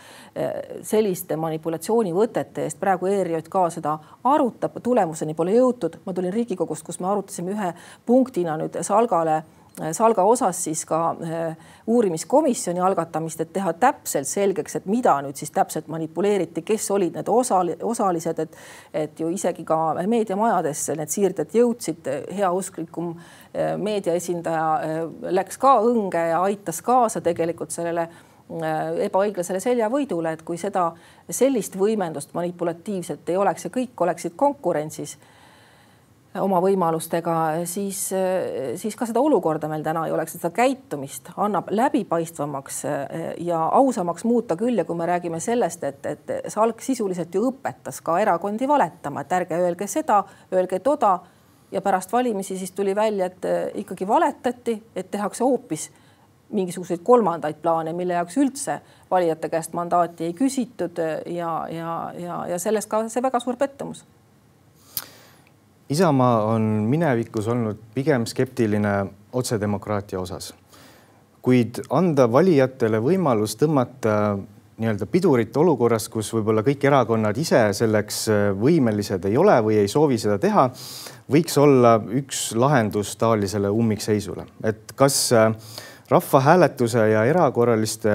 selliste 0.83 1.37
manipulatsioonivõtete 1.37 2.69
eest. 2.69 2.81
praegu 2.81 3.07
ERJK 3.07 3.57
seda 3.71 3.99
arutab, 4.25 4.79
tulemuseni 4.83 5.35
pole 5.35 5.57
jõutud. 5.57 5.99
ma 6.05 6.13
tulin 6.13 6.33
Riigikogust, 6.33 6.85
kus 6.85 7.01
me 7.01 7.09
arutasime 7.09 7.57
ühe 7.57 7.73
punktina 8.19 8.59
nüüd 8.59 8.83
Salgale 8.83 9.43
Salga 9.93 10.25
osas 10.27 10.59
siis 10.65 10.83
ka 10.87 10.99
eh, 11.23 11.57
uurimiskomisjoni 11.87 12.81
algatamist, 12.83 13.41
et 13.41 13.53
teha 13.55 13.73
täpselt 13.79 14.27
selgeks, 14.27 14.77
et 14.77 14.87
mida 14.91 15.15
nüüd 15.23 15.39
siis 15.39 15.53
täpselt 15.55 15.89
manipuleeriti, 15.93 16.65
kes 16.67 16.91
olid 16.95 17.15
need 17.19 17.31
osal-, 17.31 17.77
osalised, 17.87 18.43
et 18.43 18.57
et 18.93 19.21
ju 19.21 19.29
isegi 19.31 19.65
ka 19.69 19.79
meediamajadesse 20.09 20.97
need 20.99 21.13
siirded 21.13 21.55
jõudsid, 21.55 22.09
heausklikum 22.41 23.13
eh, 23.15 23.77
meedia 23.79 24.17
esindaja 24.19 24.67
eh, 24.83 25.03
läks 25.39 25.61
ka 25.63 25.79
õnge 25.87 26.25
ja 26.33 26.43
aitas 26.43 26.83
kaasa 26.83 27.23
tegelikult 27.23 27.75
sellele 27.75 28.09
ebaõiglasele 29.05 29.61
seljavõidule, 29.61 30.31
et 30.33 30.43
kui 30.43 30.57
seda, 30.57 30.87
sellist 31.29 31.75
võimendust 31.77 32.31
manipulatiivset 32.33 33.29
ei 33.29 33.37
oleks 33.37 33.67
ja 33.67 33.71
kõik 33.75 34.07
oleksid 34.07 34.39
konkurentsis 34.41 35.19
oma 36.37 36.61
võimalustega, 36.61 37.35
siis, 37.69 38.01
siis 38.77 38.97
ka 38.97 39.07
seda 39.09 39.21
olukorda 39.25 39.69
meil 39.71 39.83
täna 39.85 40.05
ei 40.07 40.13
oleks, 40.13 40.35
seda 40.37 40.51
käitumist 40.55 41.31
annab 41.41 41.71
läbipaistvamaks 41.73 42.83
eh, 42.85 43.23
ja 43.47 43.61
ausamaks 43.79 44.27
muuta 44.29 44.57
küll 44.61 44.79
ja 44.79 44.85
kui 44.85 44.97
me 44.99 45.07
räägime 45.09 45.41
sellest, 45.41 45.85
et, 45.89 46.07
et 46.07 46.35
Salk 46.53 46.85
sisuliselt 46.85 47.35
ju 47.35 47.47
õpetas 47.49 48.03
ka 48.05 48.19
erakondi 48.21 48.69
valetama, 48.69 49.25
et 49.25 49.33
ärge 49.41 49.57
öelge 49.57 49.89
seda, 49.89 50.21
öelge 50.53 50.83
toda 50.85 51.19
ja 51.73 51.83
pärast 51.85 52.13
valimisi 52.13 52.59
siis 52.59 52.73
tuli 52.77 52.95
välja, 52.97 53.31
et 53.33 53.49
eh, 53.49 53.65
ikkagi 53.85 54.09
valetati, 54.09 54.77
et 54.97 55.11
tehakse 55.11 55.45
hoopis 55.45 55.89
mingisuguseid 56.53 57.01
kolmandaid 57.05 57.59
plaane, 57.61 57.93
mille 57.93 58.17
jaoks 58.17 58.37
üldse 58.41 58.79
valijate 59.11 59.49
käest 59.53 59.75
mandaati 59.77 60.29
ei 60.29 60.37
küsitud 60.37 61.01
ja, 61.27 61.51
ja, 61.73 61.99
ja, 62.17 62.39
ja 62.53 62.61
sellest 62.61 62.89
ka 62.89 63.03
see 63.09 63.25
väga 63.25 63.41
suur 63.41 63.57
pettumus 63.61 64.05
Isamaa 65.89 66.45
on 66.45 66.63
minevikus 66.63 67.49
olnud 67.49 67.79
pigem 67.95 68.27
skeptiline 68.27 69.07
otsedemokraatia 69.33 70.21
osas, 70.21 70.53
kuid 71.43 71.81
anda 71.91 72.27
valijatele 72.33 73.01
võimalus 73.01 73.57
tõmmata 73.57 74.37
nii-öelda 74.79 75.09
pidurit 75.11 75.57
olukorras, 75.57 76.07
kus 76.13 76.29
võib-olla 76.37 76.63
kõik 76.67 76.85
erakonnad 76.87 77.39
ise 77.41 77.63
selleks 77.75 78.27
võimelised 78.61 79.25
ei 79.27 79.37
ole 79.41 79.57
või 79.65 79.81
ei 79.81 79.89
soovi 79.89 80.19
seda 80.21 80.37
teha, 80.43 80.69
võiks 81.33 81.57
olla 81.59 81.97
üks 82.21 82.51
lahendus 82.55 83.17
taolisele 83.19 83.73
ummikseisule, 83.75 84.45
et 84.69 84.93
kas 84.99 85.19
äh, 85.33 85.51
rahvahääletuse 86.09 87.09
ja 87.09 87.25
erakorraliste 87.25 88.11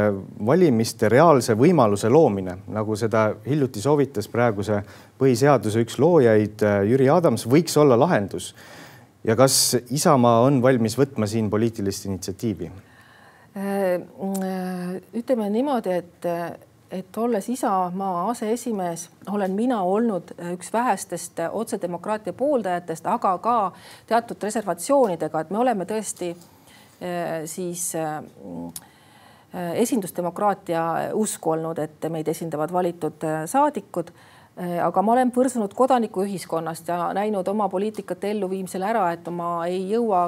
valimiste 0.45 1.09
reaalse 1.09 1.53
võimaluse 1.57 2.09
loomine, 2.09 2.57
nagu 2.73 2.95
seda 2.97 3.27
hiljuti 3.45 3.81
soovitas 3.81 4.27
praeguse 4.27 4.79
põhiseaduse 5.21 5.83
üks 5.85 5.99
loojaid 6.01 6.65
äh, 6.65 6.79
Jüri 6.89 7.09
Adams, 7.13 7.45
võiks 7.49 7.77
olla 7.77 7.99
lahendus. 7.99 8.55
ja 9.23 9.35
kas 9.35 9.77
Isamaa 9.89 10.41
on 10.41 10.61
valmis 10.61 10.97
võtma 10.97 11.27
siin 11.27 11.49
poliitilist 11.49 12.05
initsiatiivi? 12.05 12.71
Äh, 13.57 14.01
ütleme 15.13 15.49
niimoodi, 15.49 15.93
et, 15.93 16.25
et 16.91 17.17
olles 17.17 17.49
Isamaa 17.49 18.29
aseesimees, 18.31 19.09
olen 19.29 19.51
mina 19.51 19.83
olnud 19.83 20.33
üks 20.53 20.73
vähestest 20.73 21.45
otsedemokraatia 21.51 22.33
pooldajatest, 22.33 23.05
aga 23.05 23.37
ka 23.37 23.57
teatud 24.09 24.49
reservatsioonidega, 24.49 25.45
et 25.45 25.53
me 25.53 25.61
oleme 25.61 25.85
tõesti 25.85 26.33
siis 27.45 27.95
äh, 27.95 28.17
äh, 28.17 29.73
esindusdemokraatia 29.81 30.83
usku 31.13 31.55
olnud, 31.55 31.79
et 31.79 32.09
meid 32.09 32.27
esindavad 32.27 32.73
valitud 32.73 33.27
saadikud. 33.45 34.13
aga 34.85 35.01
ma 35.01 35.11
olen 35.15 35.31
põrsunud 35.33 35.71
kodanikuühiskonnast 35.73 36.87
ja 36.87 37.07
näinud 37.17 37.47
oma 37.49 37.65
poliitikate 37.73 38.29
elluviimisel 38.35 38.83
ära, 38.85 39.07
et 39.15 39.25
ma 39.33 39.47
ei 39.65 39.79
jõua 39.89 40.27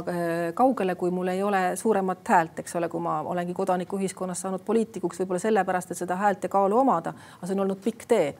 kaugele, 0.58 0.96
kui 0.98 1.12
mul 1.14 1.30
ei 1.30 1.44
ole 1.46 1.60
suuremat 1.78 2.32
häält, 2.34 2.64
eks 2.64 2.74
ole, 2.80 2.90
kui 2.90 3.04
ma 3.06 3.20
olengi 3.22 3.54
kodanikuühiskonnas 3.54 4.42
saanud 4.42 4.66
poliitikuks, 4.66 5.22
võib-olla 5.22 5.44
sellepärast, 5.44 5.94
et 5.94 6.02
seda 6.02 6.18
häält 6.18 6.44
ja 6.44 6.50
kaalu 6.50 6.80
omada, 6.82 7.14
aga 7.38 7.46
see 7.46 7.54
on 7.54 7.68
olnud 7.68 7.84
pikk 7.86 8.08
tee 8.10 8.32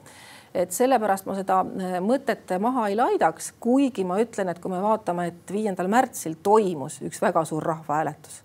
et 0.56 0.72
sellepärast 0.72 1.26
ma 1.28 1.36
seda 1.36 1.60
äh, 1.60 1.98
mõtet 2.00 2.56
maha 2.62 2.88
ei 2.88 2.96
laidaks, 2.96 3.52
kuigi 3.60 4.04
ma 4.08 4.18
ütlen, 4.22 4.50
et 4.52 4.60
kui 4.62 4.72
me 4.72 4.80
vaatame, 4.82 5.28
et 5.32 5.52
viiendal 5.52 5.90
märtsil 5.92 6.38
toimus 6.42 7.00
üks 7.04 7.22
väga 7.22 7.44
suur 7.44 7.64
rahvahääletus 7.66 8.42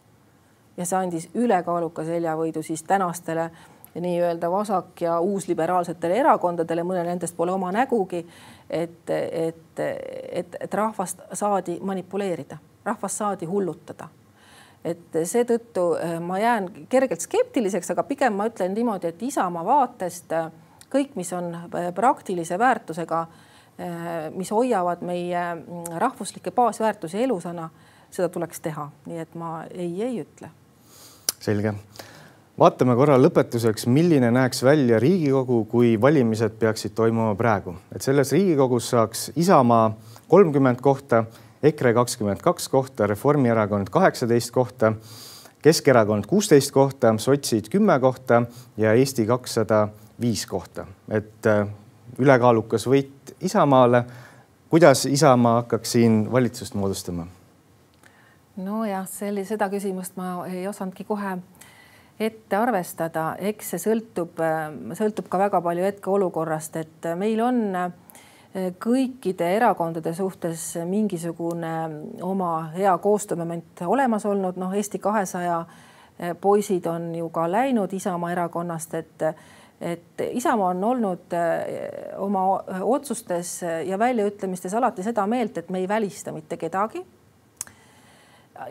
ja 0.78 0.86
see 0.88 0.98
andis 0.98 1.30
ülekaaluka 1.36 2.04
seljavõidu 2.08 2.64
siis 2.64 2.84
tänastele 2.84 3.50
nii-öelda 4.00 4.48
vasak- 4.52 5.02
ja 5.04 5.20
uusliberaalsetele 5.20 6.16
erakondadele, 6.24 6.84
mõnel 6.88 7.10
nendest 7.12 7.36
pole 7.38 7.52
oma 7.52 7.72
nägugi. 7.72 8.26
et, 8.70 9.10
et, 9.10 9.80
et, 10.32 10.56
et 10.60 10.74
rahvast 10.74 11.20
saadi 11.34 11.80
manipuleerida, 11.82 12.58
rahvast 12.86 13.18
saadi 13.18 13.46
hullutada 13.46 14.08
et 14.86 15.18
seetõttu 15.24 15.84
äh, 15.98 16.20
ma 16.20 16.40
jään 16.40 16.70
kergelt 16.90 17.22
skeptiliseks, 17.22 17.92
aga 17.92 18.04
pigem 18.04 18.34
ma 18.34 18.48
ütlen 18.50 18.74
niimoodi, 18.74 19.12
et 19.12 19.24
Isamaa 19.24 19.66
vaatest 19.66 20.32
äh, 20.32 20.48
kõik, 20.92 21.16
mis 21.16 21.32
on 21.34 21.54
äh, 21.56 21.90
praktilise 21.96 22.60
väärtusega, 22.60 23.22
äh, 23.22 24.06
mis 24.36 24.52
hoiavad 24.52 25.04
meie 25.06 25.44
mm, 25.56 25.98
rahvuslikke 26.02 26.54
baasväärtusi 26.56 27.24
elusana, 27.24 27.70
seda 28.12 28.30
tuleks 28.30 28.60
teha, 28.62 28.90
nii 29.08 29.22
et 29.24 29.36
ma 29.40 29.62
ei, 29.72 29.92
ei 30.04 30.22
ütle. 30.24 30.52
selge. 31.40 31.74
vaatame 32.60 32.96
korra 32.96 33.16
lõpetuseks, 33.18 33.88
milline 33.88 34.32
näeks 34.32 34.64
välja 34.64 35.00
Riigikogu, 35.00 35.64
kui 35.66 35.96
valimised 36.02 36.60
peaksid 36.60 36.94
toimuma 36.96 37.36
praegu, 37.36 37.76
et 37.96 38.02
selles 38.02 38.32
Riigikogus 38.32 38.90
saaks 38.90 39.32
Isamaa 39.36 39.94
kolmkümmend 40.28 40.82
kohta, 40.82 41.24
EKRE 41.64 41.94
kakskümmend 41.94 42.42
kaks 42.42 42.70
kohta, 42.70 43.08
Reformierakond 43.08 43.90
kaheksateist 43.90 44.52
kohta 44.52 44.94
Keskerakond 45.62 46.26
kuusteist 46.26 46.72
kohta, 46.74 47.14
sotsid 47.18 47.68
kümme 47.70 48.00
kohta 48.00 48.44
ja 48.78 48.94
Eesti 48.98 49.28
kakssada 49.30 49.88
viis 50.22 50.46
kohta, 50.46 50.86
et 51.10 51.46
äh, 51.48 51.68
ülekaalukas 52.20 52.88
võit 52.88 53.36
Isamaale. 53.42 54.04
kuidas 54.70 55.06
Isamaa 55.06 55.56
hakkaks 55.62 55.92
siin 55.92 56.32
valitsust 56.32 56.74
moodustama? 56.74 57.28
nojah, 58.58 59.08
selli-, 59.08 59.46
seda 59.46 59.70
küsimust 59.70 60.18
ma 60.18 60.46
ei 60.48 60.68
osanudki 60.68 61.04
kohe 61.04 61.38
ette 62.20 62.56
arvestada, 62.56 63.36
eks 63.40 63.74
see 63.74 63.82
sõltub, 63.82 64.40
äh, 64.40 64.70
sõltub 64.98 65.30
ka 65.30 65.40
väga 65.40 65.62
palju 65.62 65.84
hetkeolukorrast, 65.88 66.76
et 66.76 67.12
meil 67.18 67.42
on 67.42 67.62
äh, 67.76 67.92
kõikide 68.80 69.48
erakondade 69.56 70.14
suhtes 70.14 70.76
mingisugune 70.86 71.72
oma 72.22 72.72
hea 72.76 72.98
koostöömoment 72.98 73.82
olemas 73.88 74.26
olnud, 74.26 74.60
noh, 74.60 74.74
Eesti 74.76 75.00
kahesaja 75.00 75.66
poisid 76.42 76.86
on 76.86 77.16
ju 77.16 77.30
ka 77.30 77.48
läinud 77.52 77.94
Isamaa 77.94 78.32
erakonnast, 78.32 78.94
et 78.94 79.24
et 79.82 80.22
Isamaa 80.32 80.70
on 80.70 80.84
olnud 80.84 81.34
äh, 81.34 82.20
oma 82.22 82.44
otsustes 82.82 83.62
ja 83.86 84.00
väljaütlemistes 84.00 84.74
alati 84.78 85.04
seda 85.04 85.26
meelt, 85.28 85.58
et 85.58 85.70
me 85.70 85.82
ei 85.82 85.88
välista 85.88 86.32
mitte 86.32 86.58
kedagi. 86.58 87.06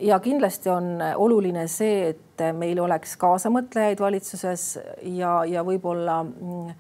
ja 0.01 0.21
kindlasti 0.21 0.71
on 0.71 0.99
oluline 1.17 1.67
see, 1.69 2.09
et 2.09 2.43
meil 2.55 2.79
oleks 2.79 3.17
kaasamõtlejaid 3.17 4.01
valitsuses 4.01 4.79
ja, 5.03 5.41
ja 5.45 5.65
võib-olla 5.67 6.23
mm, 6.23 6.71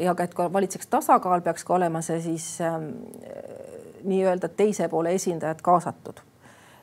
ja 0.00 0.14
ka, 0.14 0.24
et 0.24 0.34
ka 0.34 0.46
valitseks 0.52 0.86
tasakaal, 0.90 1.40
peaks 1.40 1.64
ka 1.64 1.74
olema 1.74 2.02
see 2.02 2.20
siis 2.22 2.46
ähm, 2.64 2.90
nii-öelda 4.04 4.48
teise 4.48 4.88
poole 4.88 5.14
esindajad 5.14 5.62
kaasatud. 5.62 6.22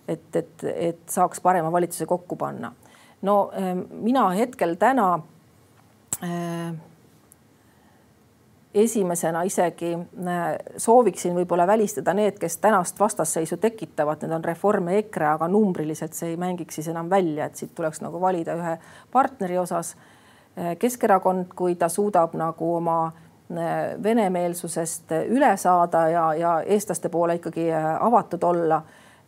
et, 0.08 0.36
et, 0.36 0.64
et 0.64 1.00
saaks 1.10 1.42
parema 1.42 1.72
valitsuse 1.72 2.06
kokku 2.06 2.36
panna. 2.36 2.74
no 3.22 3.52
ähm, 3.58 3.80
mina 3.92 4.30
hetkel 4.30 4.76
täna 4.76 5.20
esimesena 8.78 9.42
isegi 9.44 9.94
äh, 10.28 10.56
sooviksin 10.78 11.36
võib-olla 11.36 11.68
välistada 11.68 12.14
need, 12.14 12.38
kes 12.40 12.58
tänast 12.58 13.00
vastasseisu 13.00 13.58
tekitavad, 13.58 14.22
need 14.22 14.36
on 14.36 14.46
Reform 14.46 14.92
ja 14.92 15.02
EKRE, 15.02 15.28
aga 15.34 15.48
numbriliselt 15.52 16.18
see 16.18 16.34
ei 16.34 16.38
mängiks 16.38 16.78
siis 16.80 16.90
enam 16.92 17.10
välja, 17.10 17.48
et 17.48 17.56
siit 17.56 17.74
tuleks 17.76 18.02
nagu 18.06 18.22
valida 18.22 18.58
ühe 18.58 18.78
partneri 19.12 19.58
osas. 19.58 19.96
Äh, 20.58 20.76
Keskerakond, 20.80 21.54
kui 21.56 21.76
ta 21.76 21.90
suudab 21.90 22.36
nagu 22.38 22.76
oma 22.76 23.00
venemeelsusest 24.04 25.14
üle 25.32 25.54
saada 25.56 26.02
ja, 26.12 26.24
ja 26.36 26.50
eestlaste 26.68 27.08
poole 27.10 27.38
ikkagi 27.38 27.70
avatud 27.72 28.44
olla 28.44 28.82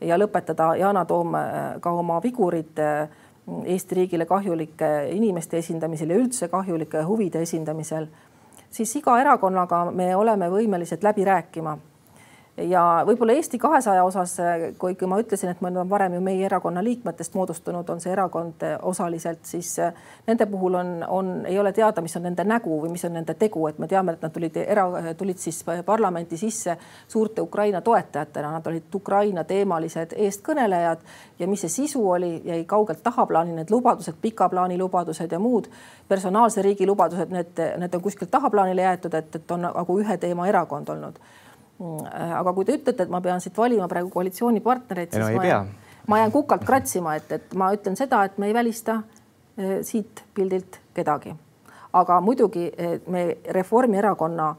ja 0.03 0.17
lõpetada 0.19 0.73
Yana 0.75 1.05
Toom 1.07 1.37
ka 1.79 1.93
oma 2.01 2.17
vigurid 2.19 2.81
Eesti 3.65 3.95
riigile 3.95 4.25
kahjulike 4.25 4.87
inimeste 5.11 5.57
esindamisel 5.57 6.09
ja 6.09 6.17
üldse 6.17 6.47
kahjulike 6.47 7.03
huvide 7.03 7.41
esindamisel, 7.41 8.07
siis 8.69 8.95
iga 8.95 9.19
erakonnaga 9.21 9.85
me 9.91 10.15
oleme 10.15 10.49
võimelised 10.49 11.03
läbi 11.03 11.25
rääkima. 11.25 11.77
Ja 12.67 13.03
võib-olla 13.07 13.33
Eesti 13.37 13.57
kahesaja 13.57 14.03
osas, 14.03 14.35
kuigi 14.79 15.07
ma 15.07 15.19
ütlesin, 15.21 15.51
et 15.51 15.61
me 15.61 15.69
oleme 15.69 15.89
varem 15.89 16.13
ju 16.17 16.21
meie 16.23 16.45
erakonna 16.45 16.83
liikmetest 16.83 17.35
moodustunud, 17.37 17.89
on 17.89 18.01
see 18.01 18.11
erakond 18.11 18.63
osaliselt, 18.81 19.41
siis 19.47 19.75
nende 20.27 20.45
puhul 20.49 20.75
on, 20.79 20.91
on, 21.07 21.31
ei 21.47 21.59
ole 21.59 21.71
teada, 21.73 22.01
mis 22.01 22.15
on 22.17 22.25
nende 22.27 22.43
nägu 22.47 22.81
või 22.83 22.93
mis 22.93 23.05
on 23.07 23.15
nende 23.17 23.33
tegu, 23.39 23.67
et 23.69 23.79
me 23.79 23.87
teame, 23.87 24.15
et 24.15 24.25
nad 24.25 24.33
tulid 24.35 24.57
era, 24.65 24.85
tulid 25.17 25.41
siis 25.41 25.63
parlamenti 25.85 26.37
sisse 26.37 26.77
suurte 27.07 27.41
Ukraina 27.41 27.81
toetajatena, 27.81 28.51
nad 28.57 28.67
olid 28.67 28.95
Ukraina 28.95 29.43
teemalised 29.43 30.15
eestkõnelejad. 30.17 31.03
Ja 31.39 31.47
mis 31.47 31.61
see 31.63 31.75
sisu 31.81 32.03
oli, 32.09 32.33
jäi 32.45 32.63
kaugelt 32.67 33.03
tahaplaani, 33.03 33.55
need 33.55 33.71
lubadused, 33.71 34.17
pika 34.21 34.49
plaani 34.49 34.77
lubadused 34.77 35.31
ja 35.31 35.39
muud 35.39 35.69
personaalse 36.07 36.61
riigi 36.61 36.87
lubadused, 36.87 37.31
need, 37.31 37.61
need 37.77 37.93
on 37.95 38.01
kuskilt 38.01 38.31
tahaplaanile 38.31 38.81
jäetud, 38.81 39.13
et, 39.13 39.35
et 39.35 39.51
on 39.51 39.69
nagu 39.69 39.99
ühe 40.01 40.17
teema 40.17 40.47
erakond 40.49 40.89
olnud 40.89 41.21
aga 41.79 42.53
kui 42.53 42.65
te 42.67 42.75
ütlete, 42.75 43.05
et 43.05 43.11
ma 43.11 43.21
pean 43.23 43.41
siit 43.43 43.57
valima 43.57 43.87
praegu 43.87 44.09
koalitsioonipartnereid, 44.13 45.13
siis 45.13 45.23
no, 45.23 45.35
ma, 45.37 45.45
jään, 45.47 45.69
ma 46.11 46.17
jään 46.19 46.33
kukalt 46.33 46.65
kratsima, 46.67 47.15
et, 47.15 47.31
et 47.31 47.53
ma 47.55 47.71
ütlen 47.75 47.95
seda, 47.99 48.23
et 48.27 48.37
me 48.37 48.49
ei 48.49 48.53
välista 48.53 49.01
eh, 49.57 49.79
siit 49.87 50.23
pildilt 50.33 50.81
kedagi. 50.93 51.35
aga 51.93 52.19
muidugi 52.21 52.71
eh, 52.77 52.99
me 53.07 53.37
Reformierakonna 53.49 54.55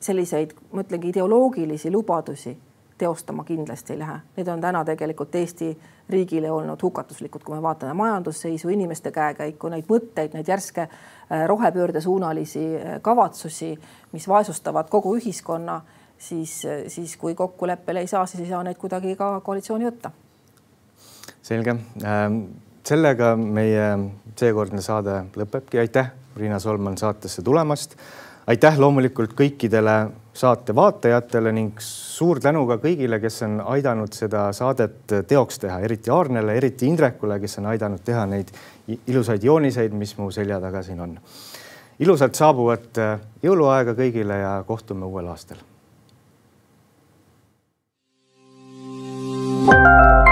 selliseid, 0.00 0.54
ma 0.72 0.80
ütlengi 0.80 1.10
ideoloogilisi 1.12 1.90
lubadusi 1.92 2.54
teostama 3.00 3.44
kindlasti 3.48 3.94
ei 3.94 3.98
lähe. 3.98 4.18
Need 4.36 4.48
on 4.52 4.60
täna 4.60 4.84
tegelikult 4.84 5.34
Eesti 5.34 5.70
riigile 6.10 6.50
olnud 6.50 6.82
hukatuslikud, 6.82 7.42
kui 7.44 7.56
me 7.56 7.62
vaatame 7.62 7.94
majandusseisu, 7.96 8.68
inimeste 8.68 9.12
käekäiku, 9.14 9.70
neid 9.72 9.88
mõtteid, 9.88 10.34
neid 10.36 10.48
järske 10.48 10.84
äh, 10.84 11.46
rohepöörde 11.48 12.02
suunalisi 12.04 12.64
äh, 12.76 12.98
kavatsusi, 13.02 13.72
mis 14.12 14.28
vaesustavad 14.28 14.90
kogu 14.92 15.14
ühiskonna, 15.16 15.80
siis, 16.18 16.60
äh, 16.68 16.82
siis 16.92 17.16
kui 17.16 17.34
kokkuleppele 17.34 18.04
ei 18.04 18.10
saa, 18.10 18.26
siis 18.26 18.44
ei 18.44 18.50
saa 18.52 18.62
neid 18.66 18.80
kuidagi 18.80 19.16
ka 19.16 19.32
koalitsiooni 19.44 19.88
võtta. 19.88 20.10
selge 21.42 21.76
ähm,. 22.04 22.42
sellega 22.84 23.36
meie 23.36 23.86
seekordne 24.36 24.82
saade 24.82 25.22
lõpebki. 25.36 25.78
aitäh, 25.78 26.12
Riina 26.36 26.58
Solman 26.58 26.98
saatesse 26.98 27.42
tulemast. 27.42 27.96
aitäh 28.46 28.78
loomulikult 28.78 29.32
kõikidele 29.38 30.10
saate 30.32 30.74
vaatajatele 30.74 31.52
ning 31.52 31.80
suur 31.82 32.40
tänu 32.40 32.64
ka 32.68 32.78
kõigile, 32.82 33.20
kes 33.20 33.42
on 33.46 33.58
aidanud 33.74 34.14
seda 34.14 34.48
saadet 34.56 35.14
teoks 35.28 35.58
teha, 35.62 35.80
eriti 35.86 36.10
Aarnele, 36.14 36.54
eriti 36.56 36.86
Indrekule, 36.86 37.40
kes 37.40 37.58
on 37.58 37.70
aidanud 37.72 38.04
teha 38.04 38.26
neid 38.30 38.52
ilusaid 39.06 39.44
jooniseid, 39.44 39.94
mis 39.96 40.16
mu 40.18 40.30
selja 40.34 40.60
taga 40.60 40.82
siin 40.86 41.00
on. 41.00 41.18
ilusat 42.00 42.34
saabuvat 42.34 42.98
äh, 42.98 43.20
jõuluaega 43.42 43.94
kõigile 43.94 44.40
ja 44.40 44.54
kohtume 44.66 45.06
uuel 45.06 45.28
aastal. 45.28 45.58
thank 49.70 50.28
you 50.28 50.29